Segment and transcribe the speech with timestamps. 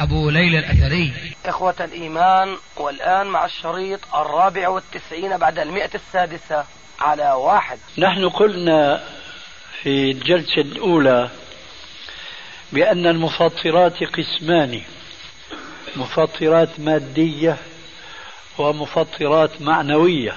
[0.00, 1.12] أبو ليلى الأثري.
[1.46, 6.64] إخوة الإيمان والآن مع الشريط الرابع والتسعين بعد المئة السادسة
[7.00, 7.78] على واحد.
[7.98, 9.02] نحن قلنا
[9.82, 11.28] في الجلسة الأولى
[12.72, 14.80] بأن المفطرات قسمان
[15.96, 17.56] مفطرات مادية
[18.58, 20.34] ومفطرات معنوية.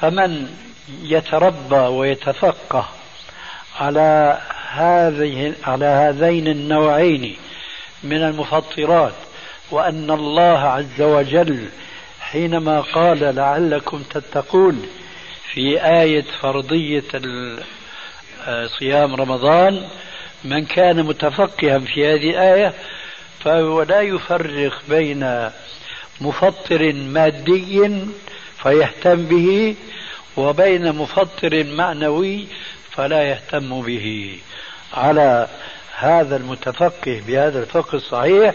[0.00, 0.56] فمن
[1.02, 2.88] يتربى ويتفقه
[3.80, 4.40] على
[4.72, 7.36] هذه على هذين النوعين
[8.08, 9.14] من المفطرات
[9.70, 11.68] وأن الله عز وجل
[12.20, 14.86] حينما قال لعلكم تتقون
[15.52, 17.02] في آية فرضية
[18.78, 19.88] صيام رمضان
[20.44, 22.72] من كان متفقها في هذه الآية
[23.44, 25.50] فهو لا يفرق بين
[26.20, 27.90] مفطر مادي
[28.62, 29.76] فيهتم به
[30.36, 32.46] وبين مفطر معنوي
[32.90, 34.38] فلا يهتم به.
[34.94, 35.48] على
[35.98, 38.54] هذا المتفقه بهذا الفقه الصحيح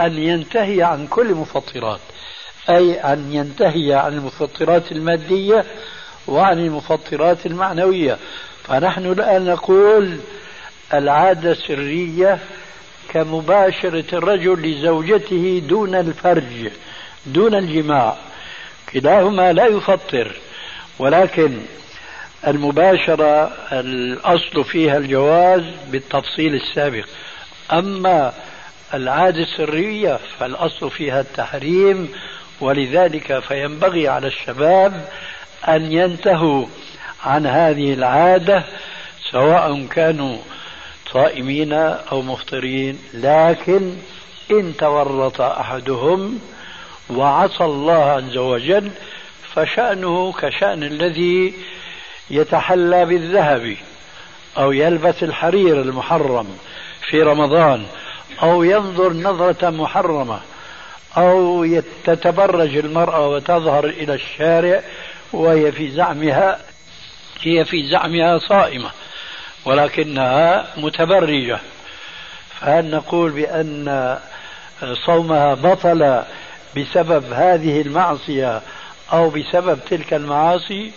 [0.00, 2.00] أن ينتهي عن كل مفطرات
[2.70, 5.64] أي أن ينتهي عن المفطرات المادية
[6.26, 8.18] وعن المفطرات المعنوية.
[8.64, 10.18] فنحن الآن نقول
[10.94, 12.38] العادة السرية
[13.08, 16.70] كمباشرة الرجل لزوجته دون الفرج
[17.26, 18.16] دون الجماع.
[18.92, 20.36] كلاهما لا يفطر
[20.98, 21.58] ولكن
[22.46, 27.04] المباشرة الأصل فيها الجواز بالتفصيل السابق.
[27.72, 28.32] أما
[28.94, 32.08] العادة السرية فالأصل فيها التحريم
[32.60, 35.08] ولذلك فينبغي على الشباب
[35.68, 36.66] أن ينتهوا
[37.24, 38.64] عن هذه العادة
[39.30, 40.38] سواء كانوا
[41.12, 42.98] صائمين أو مفطرين.
[43.14, 43.96] لكن
[44.50, 46.38] إن تورط أحدهم
[47.10, 48.90] وعصى الله عز وجل
[49.54, 51.54] فشأنه كشأن الذي
[52.30, 53.76] يتحلى بالذهب
[54.58, 56.58] أو يلبس الحرير المحرم
[57.10, 57.86] في رمضان
[58.42, 60.40] أو ينظر نظرة محرمة
[61.16, 61.66] أو
[62.04, 64.82] تتبرج المرأة وتظهر إلى الشارع
[65.32, 66.58] وهي في زعمها
[67.42, 68.90] هي في زعمها صائمة
[69.64, 71.58] ولكنها متبرجة.
[72.60, 74.18] فهل نقول بأن
[75.06, 76.22] صومها بطل
[76.76, 78.62] بسبب هذه المعصية
[79.12, 80.92] أو بسبب تلك المعاصي؟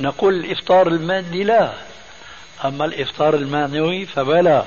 [0.00, 1.74] نقول الإفطار المادي لا
[2.64, 4.66] أما الإفطار المعنوي فبلى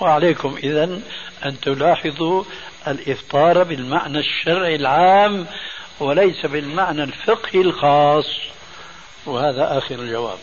[0.00, 1.00] وعليكم إذا
[1.44, 2.44] أن تلاحظوا
[2.88, 5.46] الإفطار بالمعنى الشرعي العام
[6.00, 8.26] وليس بالمعنى الفقهي الخاص.
[9.26, 10.38] وهذا آخر الجواب.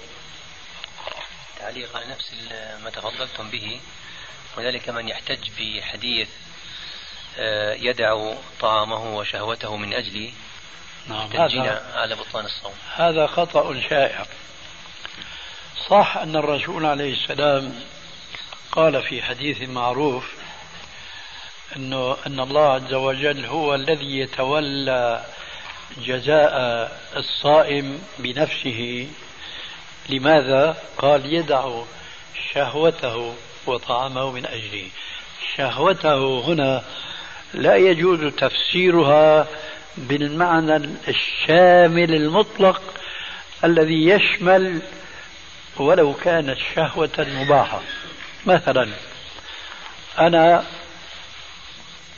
[1.59, 2.31] تعليق على نفس
[2.84, 3.79] ما تفضلتم به.
[4.57, 6.29] وذلك من يحتج بحديث
[7.38, 10.31] آه، يدع طعامه وشهوته من أجل
[11.08, 11.28] نعم.
[11.32, 12.74] هذا على بطلان الصوم.
[12.96, 14.26] هذا خطأ شائع.
[15.90, 17.80] صح أن الرسول عليه السلام
[18.72, 20.34] قال في حديث معروف
[21.76, 25.26] أنه أن الله عز وجل هو الذي يتولى
[25.98, 26.52] جزاء
[27.16, 29.08] الصائم بنفسه.
[30.10, 31.81] لماذا؟ قال يدع
[32.54, 33.36] شهوته
[33.66, 34.90] وطعامه من أجله.
[35.56, 36.84] شهوته هنا
[37.54, 39.48] لا يجوز تفسيرها
[39.97, 40.75] بالمعنى
[41.07, 42.81] الشامل المطلق
[43.63, 44.81] الذي يشمل
[45.77, 47.81] ولو كانت شهوة مباحة.
[48.45, 48.89] مثلا
[50.19, 50.66] أنا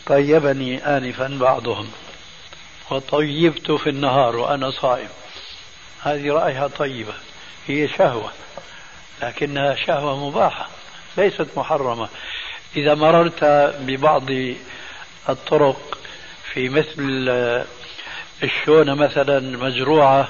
[0.06, 1.92] طيبني آنفا بعضهم
[2.90, 5.10] وطيبت في النهار وأنا صائم.
[6.02, 7.14] هذه رأيها طيبة
[7.68, 8.32] هي شهوة
[9.22, 10.70] لكنها شهوة مباحة
[11.18, 12.10] ليست محرمة.
[12.76, 13.44] إذا مررت
[13.80, 14.30] ببعض
[15.30, 15.98] الطرق
[16.54, 17.32] في مثل
[18.44, 20.28] الشونة مثلا مزروعة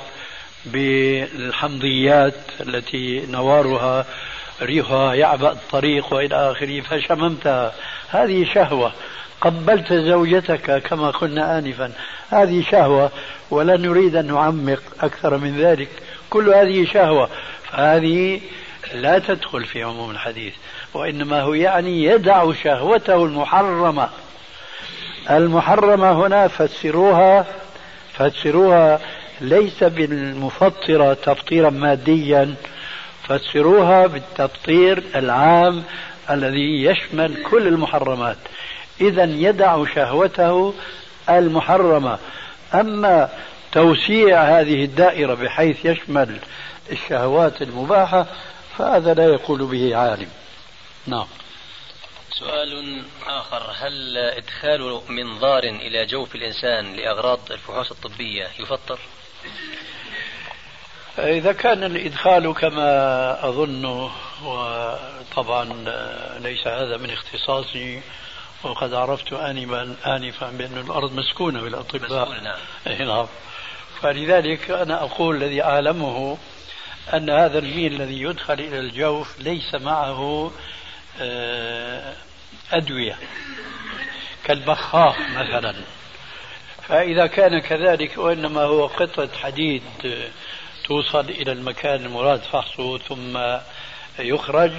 [0.65, 4.05] بالحمضيات التي نوارها
[4.61, 7.73] ريحها يعبأ الطريق وإلى آخره فشممتها
[8.09, 8.93] هذه شهوة.
[9.41, 11.91] قبلت زوجتك كما قلنا آنفا.
[12.29, 13.11] هذه شهوة.
[13.51, 15.89] ولا نريد أن نعمق أكثر من ذلك.
[16.29, 17.29] كل هذه شهوة.
[17.63, 18.41] فهذه
[18.93, 20.53] لا تدخل في عموم الحديث.
[20.93, 24.09] وإنما هو يعني يدع شهوته المحرمة.
[25.29, 27.45] المحرمة هنا فسروها
[28.13, 28.99] فسروها
[29.41, 32.55] ليس بالمفطرة تفطيرا ماديا
[33.27, 35.83] فسروها بالتفطير العام
[36.29, 38.37] الذي يشمل كل المحرمات.
[39.01, 40.73] إذا يدع شهوته
[41.29, 42.17] المحرمة.
[42.73, 43.29] أما
[43.71, 46.37] توسيع هذه الدائرة بحيث يشمل
[46.91, 48.25] الشهوات المباحة
[48.77, 50.27] فهذا لا يقول به عالم.
[51.07, 51.25] نعم.
[52.39, 58.99] سؤال آخر هل إدخال منظار إلى جوف الإنسان لأغراض الفحوص الطبية يفطر؟
[61.17, 64.09] إذا كان الإدخال كما أظن
[64.45, 65.65] وطبعا
[66.39, 68.01] ليس هذا من اختصاصي
[68.63, 73.07] وقد عرفت آنفا آنفا بأن الأرض مسكونة بالأطباء مسكونة نعم.
[73.07, 73.27] نعم
[74.01, 76.37] فلذلك أنا أقول الذي أعلمه
[77.13, 80.51] أن هذا الميل الذي يدخل إلى الجوف ليس معه
[82.71, 83.17] أدوية.
[84.43, 85.75] كالبخاخ مثلا.
[86.87, 89.83] فإذا كان كذلك وإنما هو قطعة حديد
[90.83, 93.39] توصل إلى المكان المراد فحصه ثم
[94.19, 94.71] يخرج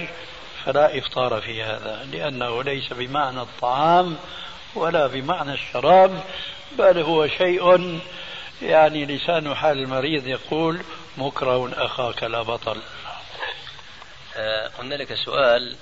[0.65, 4.17] فلا إفطار في هذا لأنه ليس بمعنى الطعام
[4.75, 6.23] ولا بمعنى الشراب
[6.77, 7.99] بل هو شيء
[8.61, 10.81] يعني لسان حال المريض يقول
[11.17, 12.81] مكره أخاك لا بطل.
[14.35, 15.75] آه، قلنا لك سؤال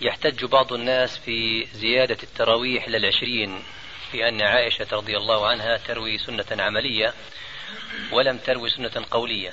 [0.00, 3.62] يحتج بعض الناس في زيادة التراويح إلى العشرين
[4.12, 7.14] في أن عائشة رضي الله عنها تروي سنة عملية
[8.12, 9.52] ولم تروي سنة قولية.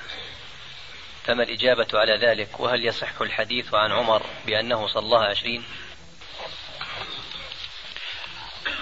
[1.24, 5.64] فما الإجابة على ذلك؟ وهل يصح الحديث عن عمر بأنه صلاها عشرين؟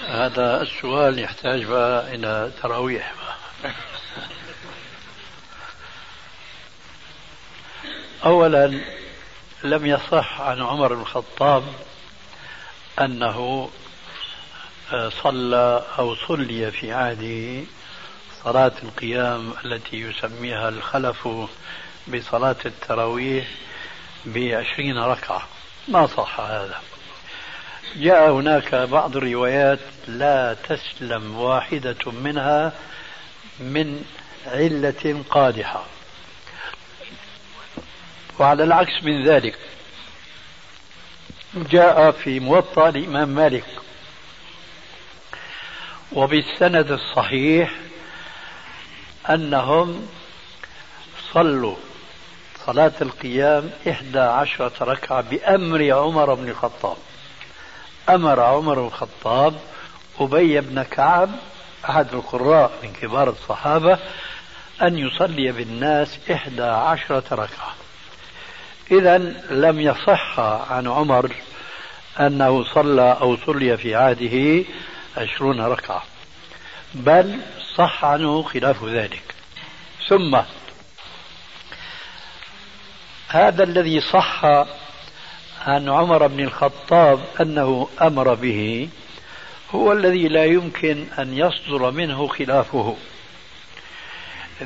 [0.07, 3.13] هذا السؤال يحتاج بقى إلى تراويح.
[8.25, 8.81] أولا
[9.63, 11.63] لم يصح عن عمر بن الخطاب
[13.01, 13.69] أنه
[14.93, 17.65] آه، صلى أو صلي في عهده
[18.43, 21.27] صلاة القيام التي يسميها الخلف
[22.07, 23.47] بصلاة التراويح
[24.25, 25.41] بعشرين ركعة.
[25.87, 26.81] ما صح هذا.
[27.95, 32.73] جاء هناك بعض الروايات لا تسلم واحدة منها
[33.59, 34.05] من
[34.45, 35.85] علة قادحة.
[38.39, 39.57] وعلى العكس من ذلك.
[41.55, 43.65] جاء في موطأ الإمام مالك.
[46.11, 47.71] وبالسند الصحيح
[49.29, 50.07] أنهم
[51.33, 51.75] صلوا
[52.65, 56.97] صلاة القيام إحدى عشرة ركعة بأمر عمر بن الخطاب.
[58.09, 59.59] أمر عمر بن الخطاب
[60.19, 61.29] أبي بن كعب
[61.89, 63.99] أحد القراء من كبار الصحابة
[64.81, 67.75] أن يصلي بالناس إحدى عشرة ركعة.
[68.91, 69.17] إذا
[69.49, 71.31] لم يصح عن عمر
[72.19, 74.65] أنه صلى أو صلي في عهده
[75.17, 76.03] عشرون ركعة
[76.93, 77.39] بل
[77.75, 79.23] صح عنه خلاف ذلك.
[80.07, 80.39] ثم
[83.27, 84.45] هذا الذي صح
[85.65, 88.89] عن عمر بن الخطاب أنه أمر به
[89.75, 92.95] هو الذي لا يمكن أن يصدر منه خلافه.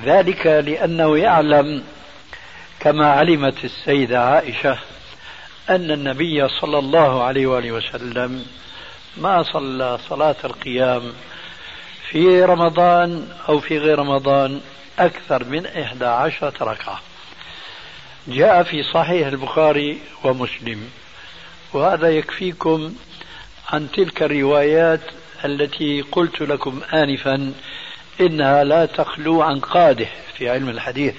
[0.06, 1.84] ذلك لأنه يعلم
[2.84, 4.78] كما علمت السيدة عائشة
[5.70, 8.46] أن النبي صلى الله عليه وآله وسلم
[9.18, 11.14] ما صلى صلاة القيام
[12.10, 14.62] في رمضان أو في غير رمضان
[15.00, 17.02] أكثر من إحدى عشرة ركعة.
[18.28, 20.90] جاء في صحيح البخاري ومسلم.
[21.74, 22.96] وهذا يكفيكم
[23.70, 25.02] عن تلك الروايات
[25.46, 27.54] التي قلت لكم آنفا
[28.22, 31.16] إنها لا تخلو عن قادح في علم الحديث.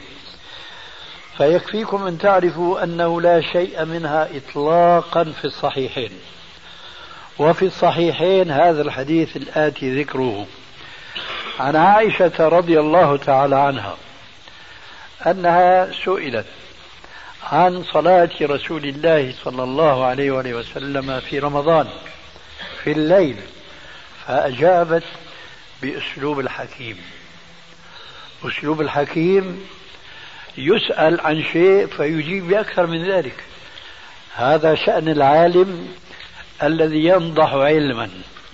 [1.38, 6.10] فيكفيكم أن تعرفوا أنه لا شيء منها إطلاقا في الصحيحين.
[7.38, 10.46] وفي الصحيحين هذا الحديث الآتي ذكره.
[11.60, 13.96] عن عائشة رضي الله تعالى عنها
[15.26, 16.46] أنها سئلت
[17.52, 21.88] عن صلاة رسول الله صلى الله عليه وآله وسلم في رمضان
[22.84, 23.36] في الليل
[24.26, 25.04] فأجابت
[25.82, 26.96] بأسلوب الحكيم.
[28.44, 29.66] أسلوب الحكيم
[30.58, 33.44] يسأل عن شيء فيجيب بأكثر من ذلك.
[34.34, 35.88] هذا شأن العالم
[36.62, 38.10] الذي ينضح علما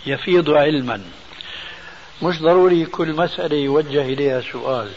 [0.07, 1.03] يفيض علما.
[2.23, 4.91] مش ضروري كل مسألة يوجه إليها سؤال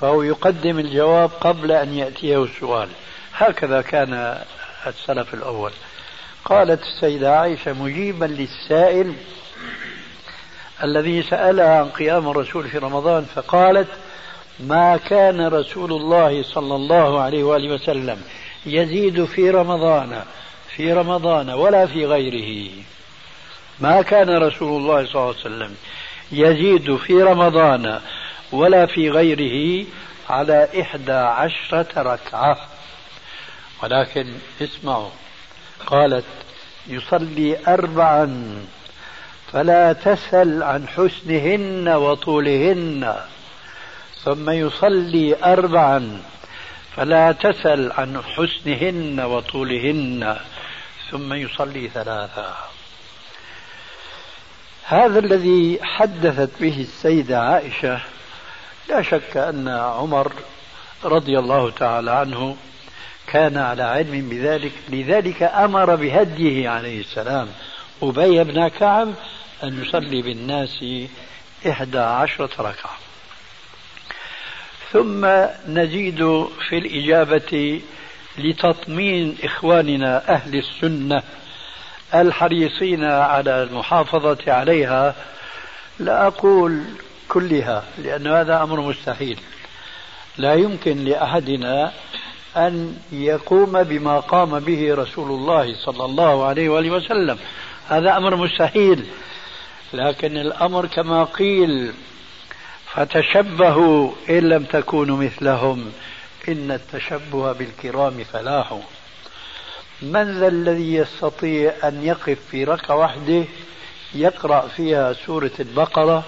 [0.00, 2.88] فهو يقدم الجواب قبل أن يأتيه السؤال
[3.34, 4.38] هكذا كان
[4.86, 5.72] السلف الأول.
[6.44, 9.14] قالت السيدة عائشة مجيبا للسائل
[10.82, 13.88] الذي سألها عن قيام الرسول في رمضان فقالت
[14.60, 18.22] ما كان رسول الله صلى الله عليه وآله وسلم
[18.66, 20.22] يزيد في رمضان
[20.76, 22.70] في رمضان ولا في غيره.
[23.80, 25.76] ما كان رسول الله صلى الله عليه وسلم
[26.32, 28.00] يزيد في رمضان
[28.52, 29.86] ولا في غيره
[30.30, 32.56] على إحدى عشرة ركعة.
[33.82, 34.26] ولكن
[34.62, 35.10] اسمعوا
[35.86, 36.24] قالت
[36.86, 38.56] يصلي أربعا
[39.52, 43.14] فلا تسل عن حسنهن وطولهن.
[44.24, 46.22] ثم يصلي أربعا.
[46.96, 50.36] فلا تسل عن حسنهن وطولهن.
[51.10, 52.56] ثم يصلي ثلاثا.
[54.84, 58.00] هذا الذي حدثت به السيدة عائشة
[58.88, 60.32] لا شك أن عمر
[61.04, 62.56] رضي الله تعالى عنه
[63.26, 67.48] كان على علم بذلك لذلك أمر بهديه عليه السلام.
[68.02, 69.14] أبي بن كعب
[69.64, 70.84] أن يصلي بالناس
[71.68, 73.11] إحدى عشرة ركعة.
[74.92, 75.26] ثم
[75.68, 77.80] نزيد في الإجابة
[78.38, 81.22] لتطمين إخواننا أهل السنة
[82.14, 85.14] الحريصين على المحافظة عليها.
[85.98, 86.82] لا أقول
[87.28, 89.38] كلها لأن هذا أمر مستحيل.
[90.38, 91.92] لا يمكن لأحدنا
[92.56, 97.38] أن يقوم بما قام به رسول الله صلى الله عليه وآله وسلم.
[97.88, 99.04] هذا أمر مستحيل
[99.92, 101.92] لكن الأمر كما قيل
[102.94, 105.92] فتشبهوا إن لم تكونوا مثلهم.
[106.48, 108.78] إن التشبه بالكرام فلاح.
[110.02, 113.44] من ذا الذي يستطيع أن يقف في ركعة واحدة
[114.14, 116.24] يقرأ فيها سورة البقرة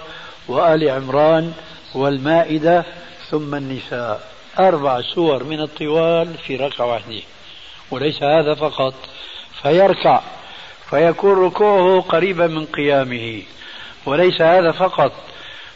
[0.47, 1.53] وآل عمران
[1.95, 2.85] والمائدة
[3.29, 4.31] ثم النساء.
[4.59, 7.21] أربع سور من الطوال في ركعة واحدة
[7.91, 8.93] وليس هذا فقط.
[9.61, 10.21] فيركع.
[10.89, 13.41] فيكون ركوعه قريبا من قيامه.
[14.05, 15.11] وليس هذا فقط.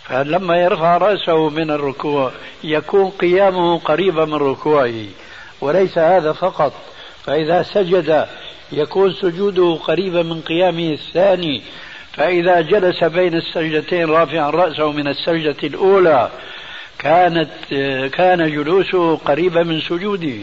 [0.09, 2.31] فلما يرفع رأسه من الركوع
[2.63, 5.05] يكون قيامه قريبا من ركوعه
[5.61, 6.73] وليس هذا فقط
[7.23, 8.27] فإذا سجد
[8.71, 11.61] يكون سجوده قريبا من قيامه الثاني
[12.13, 16.29] فإذا جلس بين السجدتين رافعا رأسه من السجدة الأولى
[16.99, 17.49] كانت
[18.13, 20.37] كان جلوسه قريبا من سجوده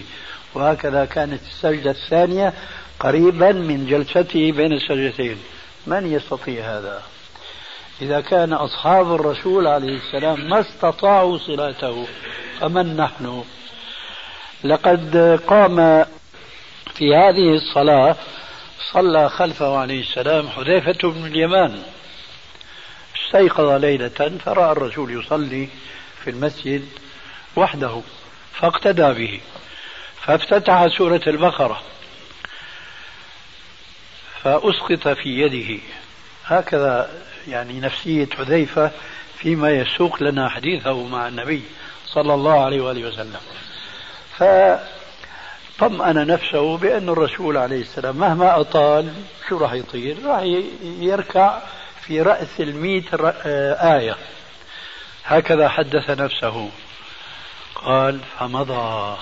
[0.54, 2.52] وهكذا كانت السجدة الثانية
[3.00, 5.36] قريبا من جلسته بين السجدتين.
[5.86, 7.02] من يستطيع هذا؟
[8.02, 12.06] إذا كان أصحاب الرسول عليه السلام ما استطاعوا صلاته
[12.60, 13.44] فمن نحن؟
[14.64, 16.04] لقد قام
[16.94, 18.16] في هذه الصلاة
[18.92, 21.82] صلى خلفه عليه السلام حذيفة بن اليمان.
[23.26, 25.68] استيقظ ليلة فرأى الرسول يصلي
[26.24, 26.88] في المسجد
[27.56, 28.00] وحده
[28.52, 29.40] فاقتدى به
[30.20, 31.82] فافتتح سورة البقرة
[34.42, 35.82] فأسقط في يده.
[36.44, 37.10] هكذا
[37.48, 38.90] يعني نفسية حذيفة
[39.38, 41.62] فيما يسوق لنا حديثه مع النبي
[42.06, 43.40] صلى الله عليه وآله وسلم.
[45.78, 49.14] فطمأن نفسه بأن الرسول عليه السلام مهما أطال
[49.48, 50.42] شو راح يطير؟ راح
[50.82, 51.58] يركع
[52.02, 53.30] في رأس المئة
[53.96, 54.16] آية.
[55.24, 56.70] هكذا حدث نفسه.
[57.74, 59.16] قال فمضى.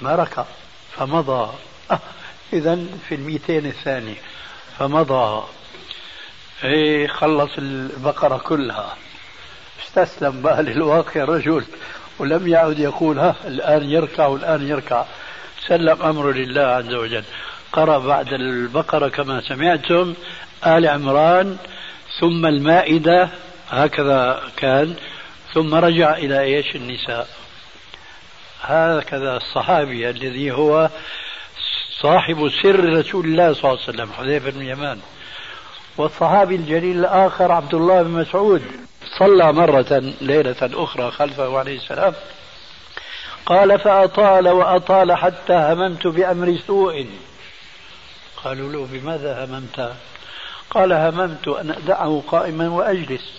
[0.00, 0.44] ما ركع.
[0.96, 1.52] فمضى.
[1.90, 2.00] آه
[2.52, 4.14] إذا في المئتين الثاني.
[4.78, 5.44] فمضى.
[6.64, 8.96] إيه خلص البقرة كلها.
[9.86, 11.64] استسلم بقى للواقع الرجل
[12.18, 15.04] ولم يعد يقول ها الآن يركع والآن يركع.
[15.66, 17.24] سلم أمره لله عز وجل.
[17.72, 20.14] قرأ بعد البقرة كما سمعتم
[20.66, 21.56] آل عمران
[22.20, 23.28] ثم المائدة
[23.70, 24.94] هكذا كان
[25.54, 27.28] ثم رجع إلى إيش؟ النساء.
[28.62, 30.90] هكذا الصحابي الذي هو
[32.00, 35.00] صاحب سر رسول الله صلى الله عليه وسلم حذيفة بن يمان
[35.98, 38.62] والصحابي الجليل الآخر عبد الله بن مسعود
[39.18, 42.14] صلى مرة ليلة أخرى خلفه عليه السلام
[43.46, 47.06] قال فأطال وأطال حتى هممت بأمر سوء.
[48.44, 49.92] قالوا له بماذا هممت؟
[50.70, 53.32] قال هممت أن أدعه قائما وأجلس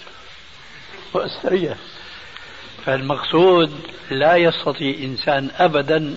[1.14, 1.78] وأستريح.
[2.86, 3.72] فالمقصود
[4.12, 6.16] لا يستطيع إنسان أبدا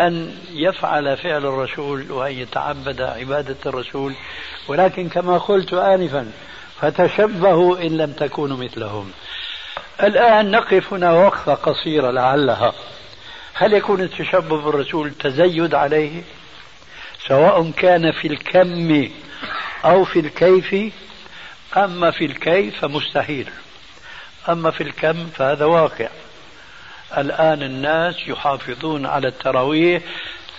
[0.00, 4.14] أن يفعل فعل الرسول وأن يتعبد عبادة الرسول.
[4.68, 6.32] ولكن كما قلت آنفا
[6.80, 9.10] فتشبهوا إن لم تكونوا مثلهم.
[10.02, 12.72] الآن نقف هنا وقفة قصيرة لعلها.
[13.54, 16.22] هل يكون التشبه بالرسول تزيد عليه؟
[17.28, 19.08] سواء كان في الكم
[19.84, 20.94] أو في الكيف
[21.76, 23.50] أما في الكيف فمستحيل.
[24.48, 26.08] أما في الكم فهذا واقع.
[27.20, 30.02] الآن الناس يحافظون على التراويح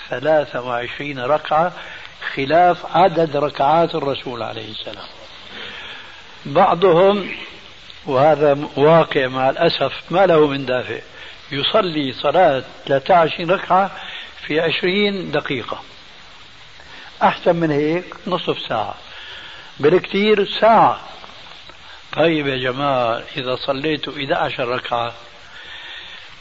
[0.10, 1.74] 23 ركعة
[2.36, 5.08] خلاف عدد ركعات الرسول عليه السلام.
[6.46, 7.32] بعضهم
[8.06, 11.00] وهذا واقع مع الأسف ما له من دافع
[11.52, 13.92] يصلي صلاة 23 ركعة
[14.48, 15.82] في 20 دقيقة.
[17.24, 18.96] أحسن من هيك نصف ساعة.
[19.80, 21.00] بالكثير ساعة.
[22.14, 25.14] طيب يا جماعة إذا صليت 11 ركعة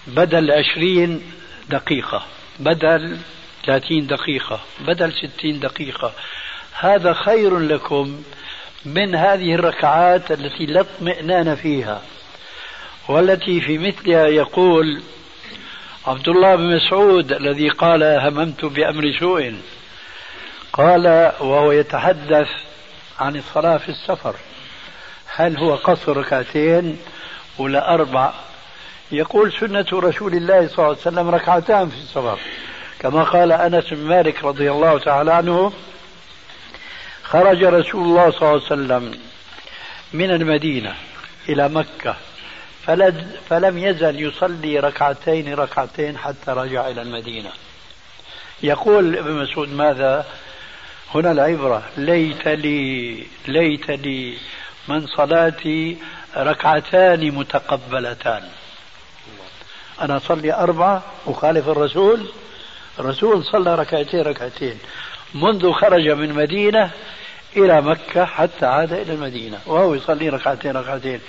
[0.06, 1.23] بدل 20
[1.70, 2.23] دقيقة
[2.58, 3.18] بدل
[3.66, 6.12] 30 دقيقة بدل 60 دقيقة.
[6.73, 8.23] هذا خير لكم
[8.84, 12.02] من هذه الركعات التي لا اطمئنان فيها
[13.08, 15.02] والتي في مثلها يقول
[16.06, 19.54] عبد الله بن مسعود الذي قال هممت بأمر سوء
[20.73, 22.49] قال وهو يتحدث
[23.18, 24.34] عن الصلاة في السفر
[25.26, 26.99] هل هو قصر ركعتين
[27.58, 28.32] ولا أربع؟
[29.12, 32.38] يقول سنة رسول الله صلى الله عليه وسلم ركعتان في السفر
[32.99, 35.73] كما قال أنس بن مالك رضي الله تعالى عنه
[37.23, 39.20] خرج رسول الله صلى الله عليه وسلم
[40.12, 40.94] من المدينة
[41.49, 42.16] إلى مكة
[43.49, 47.50] فلم يزل يصلي ركعتين ركعتين حتى رجع إلى المدينة.
[48.62, 50.26] يقول ابن مسعود ماذا؟
[51.14, 54.34] هنا العبرة ليت لي ليت لي
[54.88, 55.96] من صلاتي
[56.37, 58.42] ركعتان متقبلتان.
[60.00, 62.26] أنا أصلي أربعة أخالف الرسول.
[62.98, 64.78] الرسول صلى ركعتين ركعتين.
[65.34, 66.90] منذ خرج من مدينة
[67.56, 69.58] إلى مكة حتى عاد إلى المدينة.
[69.66, 71.20] وهو يصلي ركعتين ركعتين.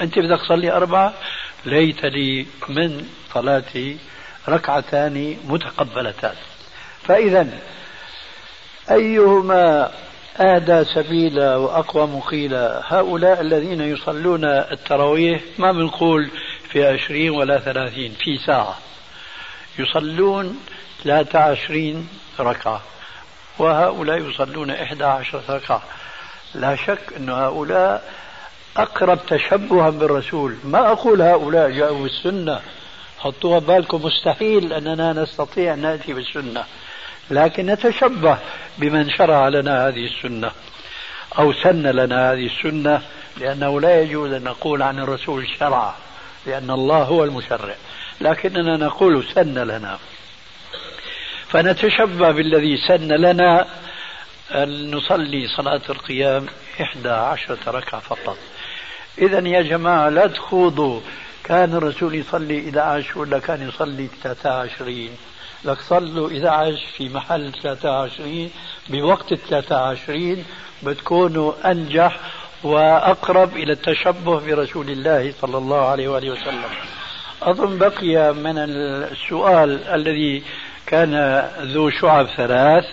[0.00, 1.14] أنت بدك تصلي أربعة؟
[1.64, 3.96] ليت لي من صلاتي
[4.48, 6.34] ركعتان متقبلتان.
[7.02, 7.48] فإذا
[8.90, 9.90] أيهما
[10.40, 16.30] أهدى سبيلا وأقوى مقيلا؟ هؤلاء الذين يصلون التراويح ما بنقول
[16.72, 18.78] في عشرين ولا ثلاثين في ساعة.
[19.78, 20.60] يصلون
[21.04, 22.08] ثلاثة عشرين
[22.40, 22.82] ركعة
[23.58, 25.82] وهؤلاء يصلون إحدى عشرة ركعة.
[26.54, 28.12] لا شك أن هؤلاء
[28.76, 30.56] أقرب تشبها بالرسول.
[30.64, 32.60] ما أقول هؤلاء جاءوا بالسنة
[33.18, 36.64] حطوها بالكم مستحيل أننا نستطيع أن نأتي بالسنة.
[37.30, 38.38] لكن نتشبه
[38.78, 40.50] بمن شرع لنا هذه السنة
[41.38, 43.02] أو سن لنا هذه السنة
[43.36, 45.94] لأنه لا يجوز أن نقول عن الرسول شرع
[46.46, 47.74] لأن الله هو المشرع.
[48.20, 49.98] لكننا نقول سن لنا.
[51.48, 53.66] فنتشبه بالذي سن لنا
[54.50, 56.46] أن نصلي صلاة القيام
[56.80, 58.38] إحدى عشرة ركعة فقط.
[59.18, 61.00] إذا يا جماعة لا تخوضوا.
[61.44, 65.08] كان الرسول يصلي 11 ولا كان يصلي 23
[65.64, 68.50] لك صلوا 11 في محل 23
[68.88, 70.44] بوقت 23
[70.82, 72.20] بتكونوا أنجح
[72.62, 76.70] وأقرب إلى التشبه برسول الله صلى الله عليه وآله وسلم.
[77.42, 80.42] أظن بقي من السؤال الذي
[80.86, 82.84] كان ذو شعب ثلاث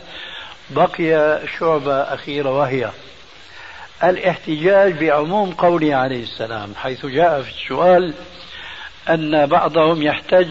[0.69, 2.89] بقي شعبة أخيرة وهي
[4.03, 8.13] الاحتجاج بعموم قوله عليه السلام حيث جاء في السؤال
[9.09, 10.47] أن بعضهم يحتج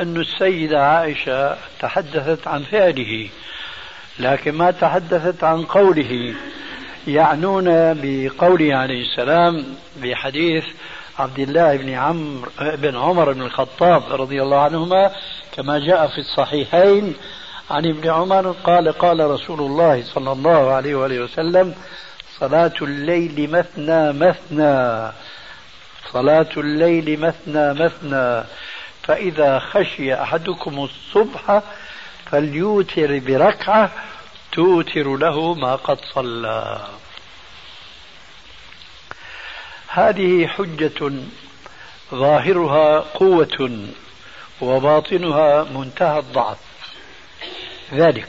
[0.00, 3.28] أن السيدة عائشة تحدثت عن فعله
[4.18, 6.34] لكن ما تحدثت عن قوله.
[7.06, 7.64] يعنون
[8.02, 9.64] بقوله عليه السلام
[10.02, 10.64] بحديث
[11.18, 15.10] عبد الله بن عمرو بن عمر بن الخطاب رضي الله عنهما
[15.56, 17.14] كما جاء في الصحيحين
[17.70, 21.74] عن ابن عمر قال قال رسول الله صلى الله عليه وآله وسلم
[22.40, 25.12] صلاة الليل مثنى مثنى.
[26.12, 28.44] صلاة الليل مثنى مثنى.
[29.02, 31.62] فإذا خشي أحدكم الصبح
[32.30, 33.90] فليوتر بركعة
[34.54, 36.86] توتر له ما قد صلى.
[39.88, 41.12] هذه حجة
[42.14, 43.78] ظاهرها قوة
[44.60, 46.58] وباطنها منتهى الضعف.
[47.92, 48.28] ذلك.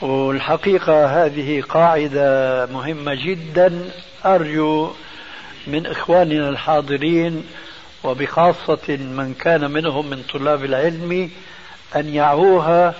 [0.00, 3.90] والحقيقة هذه قاعدة مهمة جدا.
[4.24, 4.92] أرجو
[5.66, 7.46] من إخواننا الحاضرين
[8.04, 11.30] وبخاصة من كان منهم من طلاب العلم
[11.96, 12.94] أن يعوها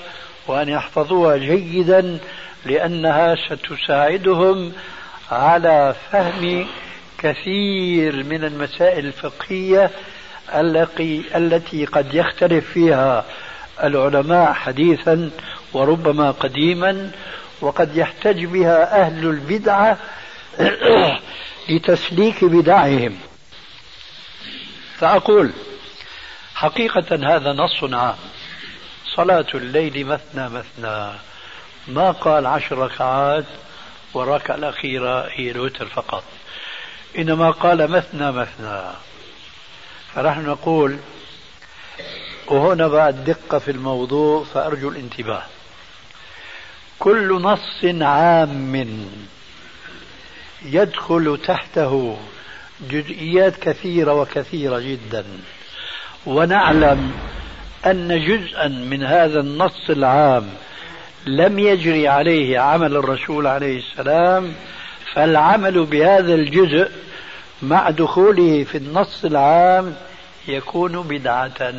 [0.46, 2.18] وأن يحفظوها جيدا
[2.64, 4.72] لأنها ستساعدهم
[5.30, 6.66] على فهم
[7.18, 9.90] كثير من المسائل الفقهية
[11.34, 13.24] التي قد يختلف فيها
[13.82, 15.30] العلماء حديثا
[15.72, 17.10] وربما قديما
[17.60, 19.98] وقد يحتج بها أهل البدعة
[21.68, 23.16] لتسليك بدعهم.
[24.98, 25.50] فأقول
[26.54, 28.16] حقيقة هذا نص عام.
[29.16, 31.12] صلاة الليل مثنى مثنى.
[31.88, 33.44] ما قال عشر ركعات
[34.14, 36.24] والركعة الأخيرة هي الوتر فقط.
[37.18, 38.82] إنما قال مثنى مثنى.
[40.14, 40.98] فنحن نقول
[42.46, 45.42] وهنا بعد دقة في الموضوع فأرجو الانتباه.
[46.98, 49.06] كل نص عام
[50.62, 52.18] يدخل تحته
[52.80, 55.24] جزئيات كثيرة وكثيرة جدا.
[56.26, 57.12] ونعلم
[57.86, 60.50] أن جزءا من هذا النص العام
[61.26, 64.54] لم يجري عليه عمل الرسول عليه السلام
[65.14, 66.90] فالعمل بهذا الجزء
[67.62, 69.96] مع دخوله في النص العام
[70.48, 71.74] يكون بدعة.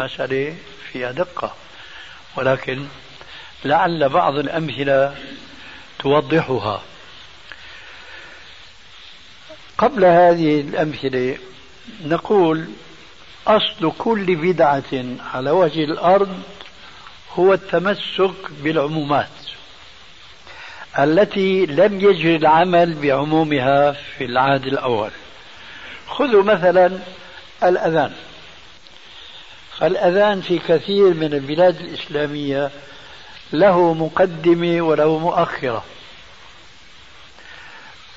[0.00, 0.54] مسألة
[0.92, 1.54] فيها دقة
[2.36, 2.84] ولكن
[3.64, 5.14] لعل بعض الأمثلة
[5.98, 6.82] توضحها.
[9.78, 11.38] قبل هذه الأمثلة
[12.04, 12.68] نقول
[13.46, 15.04] أصل كل بدعة
[15.34, 16.42] على وجه الأرض
[17.34, 19.28] هو التمسك بالعمومات
[20.98, 25.10] التي لم يجري العمل بعمومها في العهد الأول.
[26.08, 26.98] خذوا مثلا
[27.62, 28.12] الأذان.
[29.78, 32.70] فالأذان في كثير من البلاد الإسلامية
[33.52, 35.84] له مقدمة وله مؤخرة.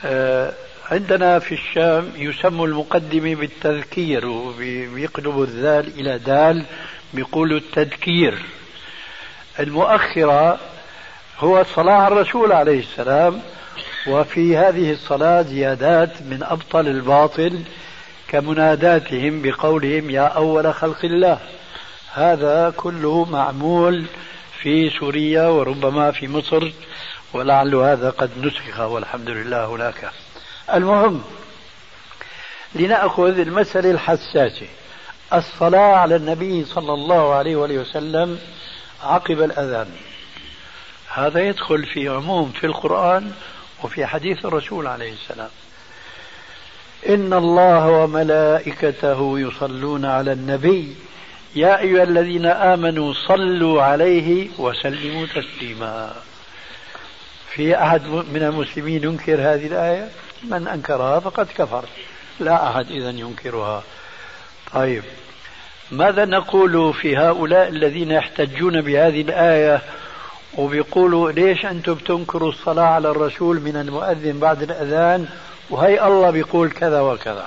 [0.06, 0.54] آه،
[0.92, 6.66] عندنا في الشام يسمى المقدمة بالتذكير وبيقلبوا الذال إلى دال
[7.14, 8.38] بيقولوا التذكير.
[9.60, 10.60] المؤخرة
[11.40, 13.42] هو على الرسول عليه السلام
[14.08, 17.60] وفي هذه الصلاة زيادات من أبطل الباطل
[18.28, 21.40] كمناداتهم بقولهم يا أول خلق الله.
[22.14, 24.06] هذا كله معمول
[24.62, 26.72] في سوريا وربما في مصر
[27.34, 30.12] ولعل هذا قد نسخ والحمد لله هناك.
[30.74, 31.24] المهم
[32.76, 34.68] لنأخذ المسألة الحساسة
[35.34, 38.40] الصلاة على النبي صلى الله عليه وآله وسلم
[39.04, 39.88] عقب الأذان.
[41.14, 43.32] هذا يدخل في عموم في القرآن
[43.84, 45.50] وفي حديث الرسول عليه السلام.
[47.10, 50.96] إن الله وملائكته يصلون على النبي.
[51.56, 56.16] يا أيها الذين آمنوا صلوا عليه وسلموا تسليما.
[57.50, 60.10] في أحد من المسلمين ينكر هذه الآية؟
[60.44, 61.86] من أنكرها فقد كفر.
[62.40, 63.84] لا أحد إذا ينكرها.
[64.74, 65.04] طيب.
[65.92, 69.82] ماذا نقول في هؤلاء الذين يحتجون بهذه الآية
[70.58, 75.28] وبيقولوا ليش أنتم بتنكروا الصلاة على الرسول من المؤذن بعد الأذان
[75.70, 77.46] وهي الله بيقول كذا وكذا.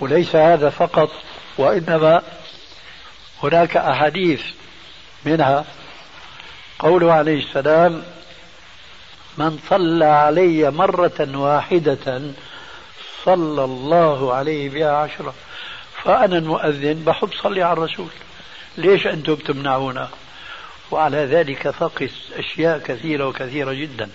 [0.00, 1.10] وليس هذا فقط
[1.58, 2.22] وإنما
[3.42, 4.42] هناك أحاديث
[5.24, 5.64] منها.
[6.78, 8.02] قوله عليه السلام
[9.38, 12.22] من صلى علي مرة واحدة
[13.24, 15.34] صلى الله عليه بها عشرة
[16.04, 18.10] فأنا المؤذن بحب صلي على الرسول.
[18.76, 20.08] ليش أنتم تمنعونا
[20.90, 24.10] وعلى ذلك فقس أشياء كثيرة وكثيرة جدا.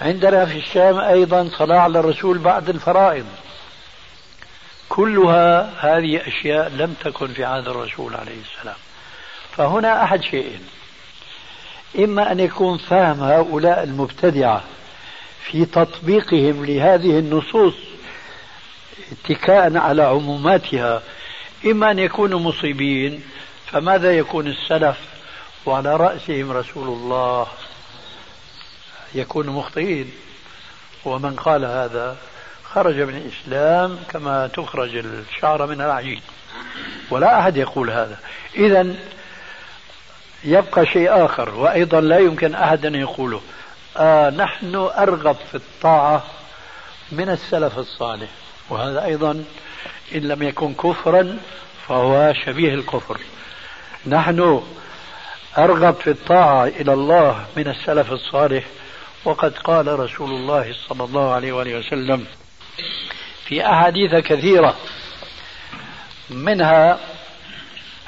[0.00, 3.26] عندنا في الشام أيضا صلاة على الرسول بعد الفرائض.
[4.88, 8.76] كلها هذه أشياء لم تكن في عهد الرسول عليه السلام.
[9.56, 10.68] فهنا أحد شيئين.
[11.98, 14.64] إما أن يكون فهم هؤلاء المبتدعة
[15.42, 17.74] في تطبيقهم لهذه النصوص
[19.12, 21.02] اتكاء على عموماتها
[21.66, 23.22] إما أن يكونوا مصيبين
[23.66, 24.98] فماذا يكون السلف
[25.66, 27.46] وعلى رأسهم رسول الله؟
[29.14, 30.12] يكون مخطئين.
[31.04, 32.16] ومن قال هذا؟
[32.64, 36.20] خرج من الإسلام كما تخرج الشعر من العجين.
[37.10, 38.18] ولا أحد يقول هذا.
[38.54, 38.94] إذا
[40.44, 43.40] يبقى شيء آخر وأيضا لا يمكن أحد أن يقوله.
[43.96, 46.24] آه نحن أرغب في الطاعة
[47.12, 48.28] من السلف الصالح
[48.70, 49.44] وهذا أيضا
[50.14, 51.38] إن لم يكن كفرا
[51.88, 53.20] فهو شبيه الكفر.
[54.06, 54.62] نحن
[55.58, 58.64] أرغب في الطاعة إلى الله من السلف الصالح
[59.24, 62.26] وقد قال رسول الله صلى الله عليه وآله وسلم
[63.44, 64.76] في أحاديث كثيرة
[66.30, 66.98] منها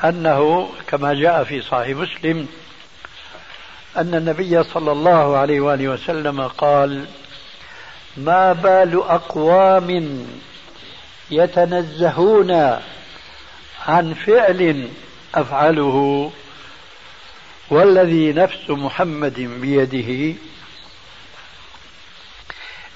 [0.05, 2.49] أنه كما جاء في صحيح مسلم
[3.97, 7.07] أن النبي صلى الله عليه وآله وسلم قال
[8.17, 10.27] ما بال أقوام
[11.31, 12.51] يتنزهون
[13.89, 14.89] عن فعل
[15.35, 16.31] أفعله
[17.71, 20.39] والذي نفس محمد بيده.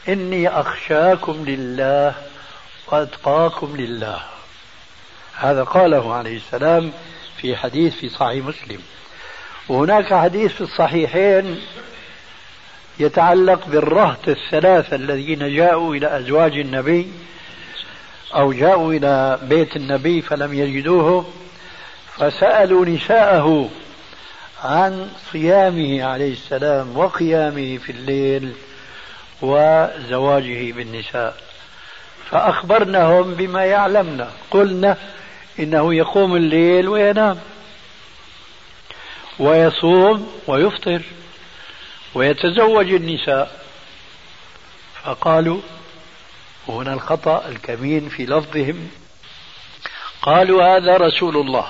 [0.09, 2.15] إني أخشاكم لله
[2.87, 4.34] وأتقاكم لله.
[5.37, 6.93] هذا قاله عليه السلام
[7.37, 8.81] في حديث في صحيح مسلم.
[9.69, 11.61] وهناك حديث في الصحيحين
[12.99, 17.09] يتعلق بالرهط الثلاثة الذين جاءوا إلى أزواج النبي
[18.35, 21.27] أو جاءوا إلى بيت النبي فلم يجدوه
[22.17, 23.71] فسألوا نساءه
[24.65, 28.53] عن صيامه عليه السلام وقيامه في الليل
[29.43, 31.37] وزواجه بالنساء.
[32.31, 34.31] فأخبرناهم بما يعلمنا.
[34.51, 34.97] قلنا
[35.59, 37.39] إنه يقوم الليل وينام.
[39.39, 41.03] ويصوم ويفطر
[42.15, 43.65] ويتزوج النساء.
[45.05, 45.61] فقالوا
[46.67, 48.91] وهنا الخطأ الكمين في لفظهم.
[50.23, 51.67] قالوا هذا رسول الله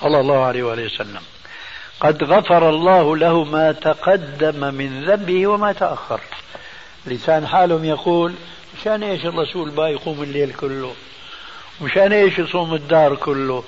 [0.00, 1.22] صلى الله عليه وآله وسلم.
[2.00, 6.20] قد غفر الله له ما تقدم من ذنبه وما تأخر.
[7.06, 8.34] لسان حالهم يقول
[8.80, 10.94] مشان إيش الرسول با يقوم الليل كله؟
[11.80, 13.64] مشان إيش يصوم الدار كله؟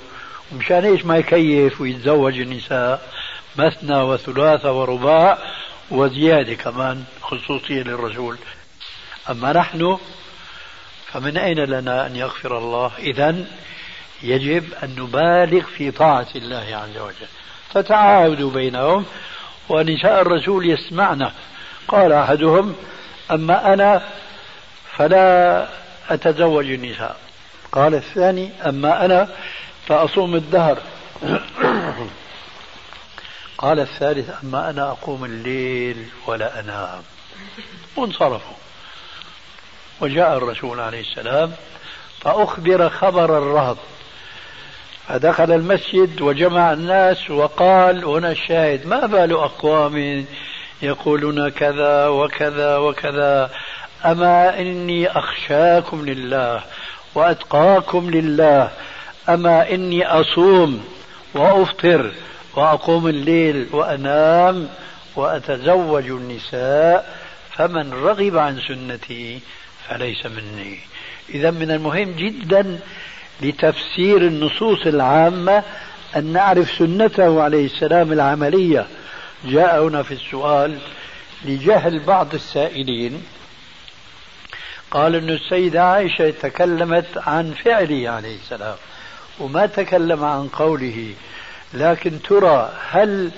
[0.51, 3.09] ومشان إيش ما يكيف ويتزوج النساء؟
[3.57, 5.37] مثنى وثلاثة ورباع
[5.91, 8.37] وزيادة كمان خصوصية للرسول.
[9.29, 9.97] أما نحن
[11.05, 13.45] فمن أين لنا أن يغفر الله؟ إذا
[14.23, 17.27] يجب أن نبالغ في طاعة الله عز وجل.
[17.73, 19.05] فتعاهدوا بينهم
[19.69, 21.31] ونساء الرسول يسمعنا
[21.87, 22.75] قال أحدهم
[23.31, 24.01] أما أنا
[24.97, 25.67] فلا
[26.09, 27.30] أتزوج النساء.
[27.71, 29.27] قال الثاني أما أنا
[29.87, 30.77] فأصوم الدهر.
[33.57, 37.01] قال الثالث أما أنا أقوم الليل ولا أنام.
[37.95, 38.55] وانصرفوا.
[40.01, 41.51] وجاء الرسول عليه السلام
[42.21, 43.77] فأخبر خبر الرهط.
[45.07, 50.25] فدخل المسجد وجمع الناس وقال هنا الشاهد ما بال أقوام
[50.81, 53.51] يقولون كذا وكذا وكذا.
[54.05, 56.63] أما إني أخشاكم لله
[57.15, 58.71] وأتقاكم لله.
[59.29, 60.85] أما إني أصوم
[61.33, 62.11] وأفطر
[62.55, 64.69] وأقوم الليل وأنام
[65.15, 67.17] وأتزوج النساء
[67.51, 69.39] فمن رغب عن سنتي
[69.87, 70.77] فليس مني.
[71.29, 72.79] إذا من المهم جدا
[73.41, 75.63] لتفسير النصوص العامة
[76.15, 78.87] أن نعرف سنته عليه السلام العملية.
[79.45, 80.77] جاء هنا في السؤال
[81.45, 83.23] لجهل بعض السائلين
[84.91, 88.75] قال أن السيدة عائشة تكلمت عن فعله عليه السلام
[89.39, 91.13] وما تكلم عن قوله
[91.73, 93.31] لكن ترى هل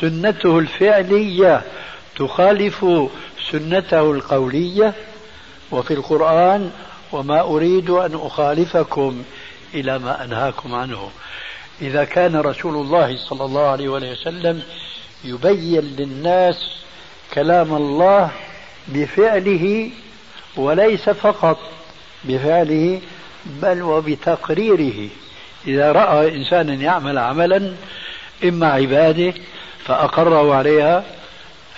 [0.00, 1.62] سنته الفعلية
[2.16, 2.86] تخالف
[3.50, 4.94] سنته القولية؟
[5.70, 6.70] وفي القرآن
[7.12, 9.22] وما أريد أن أخالفكم
[9.74, 11.10] إلى ما أنهاكم عنه.
[11.82, 14.62] إذا كان رسول الله صلى الله عليه وسلم
[15.24, 16.56] يبين للناس
[17.34, 18.30] كلام الله
[18.88, 19.90] بفعله
[20.56, 21.58] وليس فقط
[22.24, 23.00] بفعله
[23.46, 25.08] بل وبتقريره.
[25.66, 27.72] إذا رأى إنسانا يعمل عملا
[28.44, 29.34] إما عبادة
[29.84, 31.04] فأقره عليها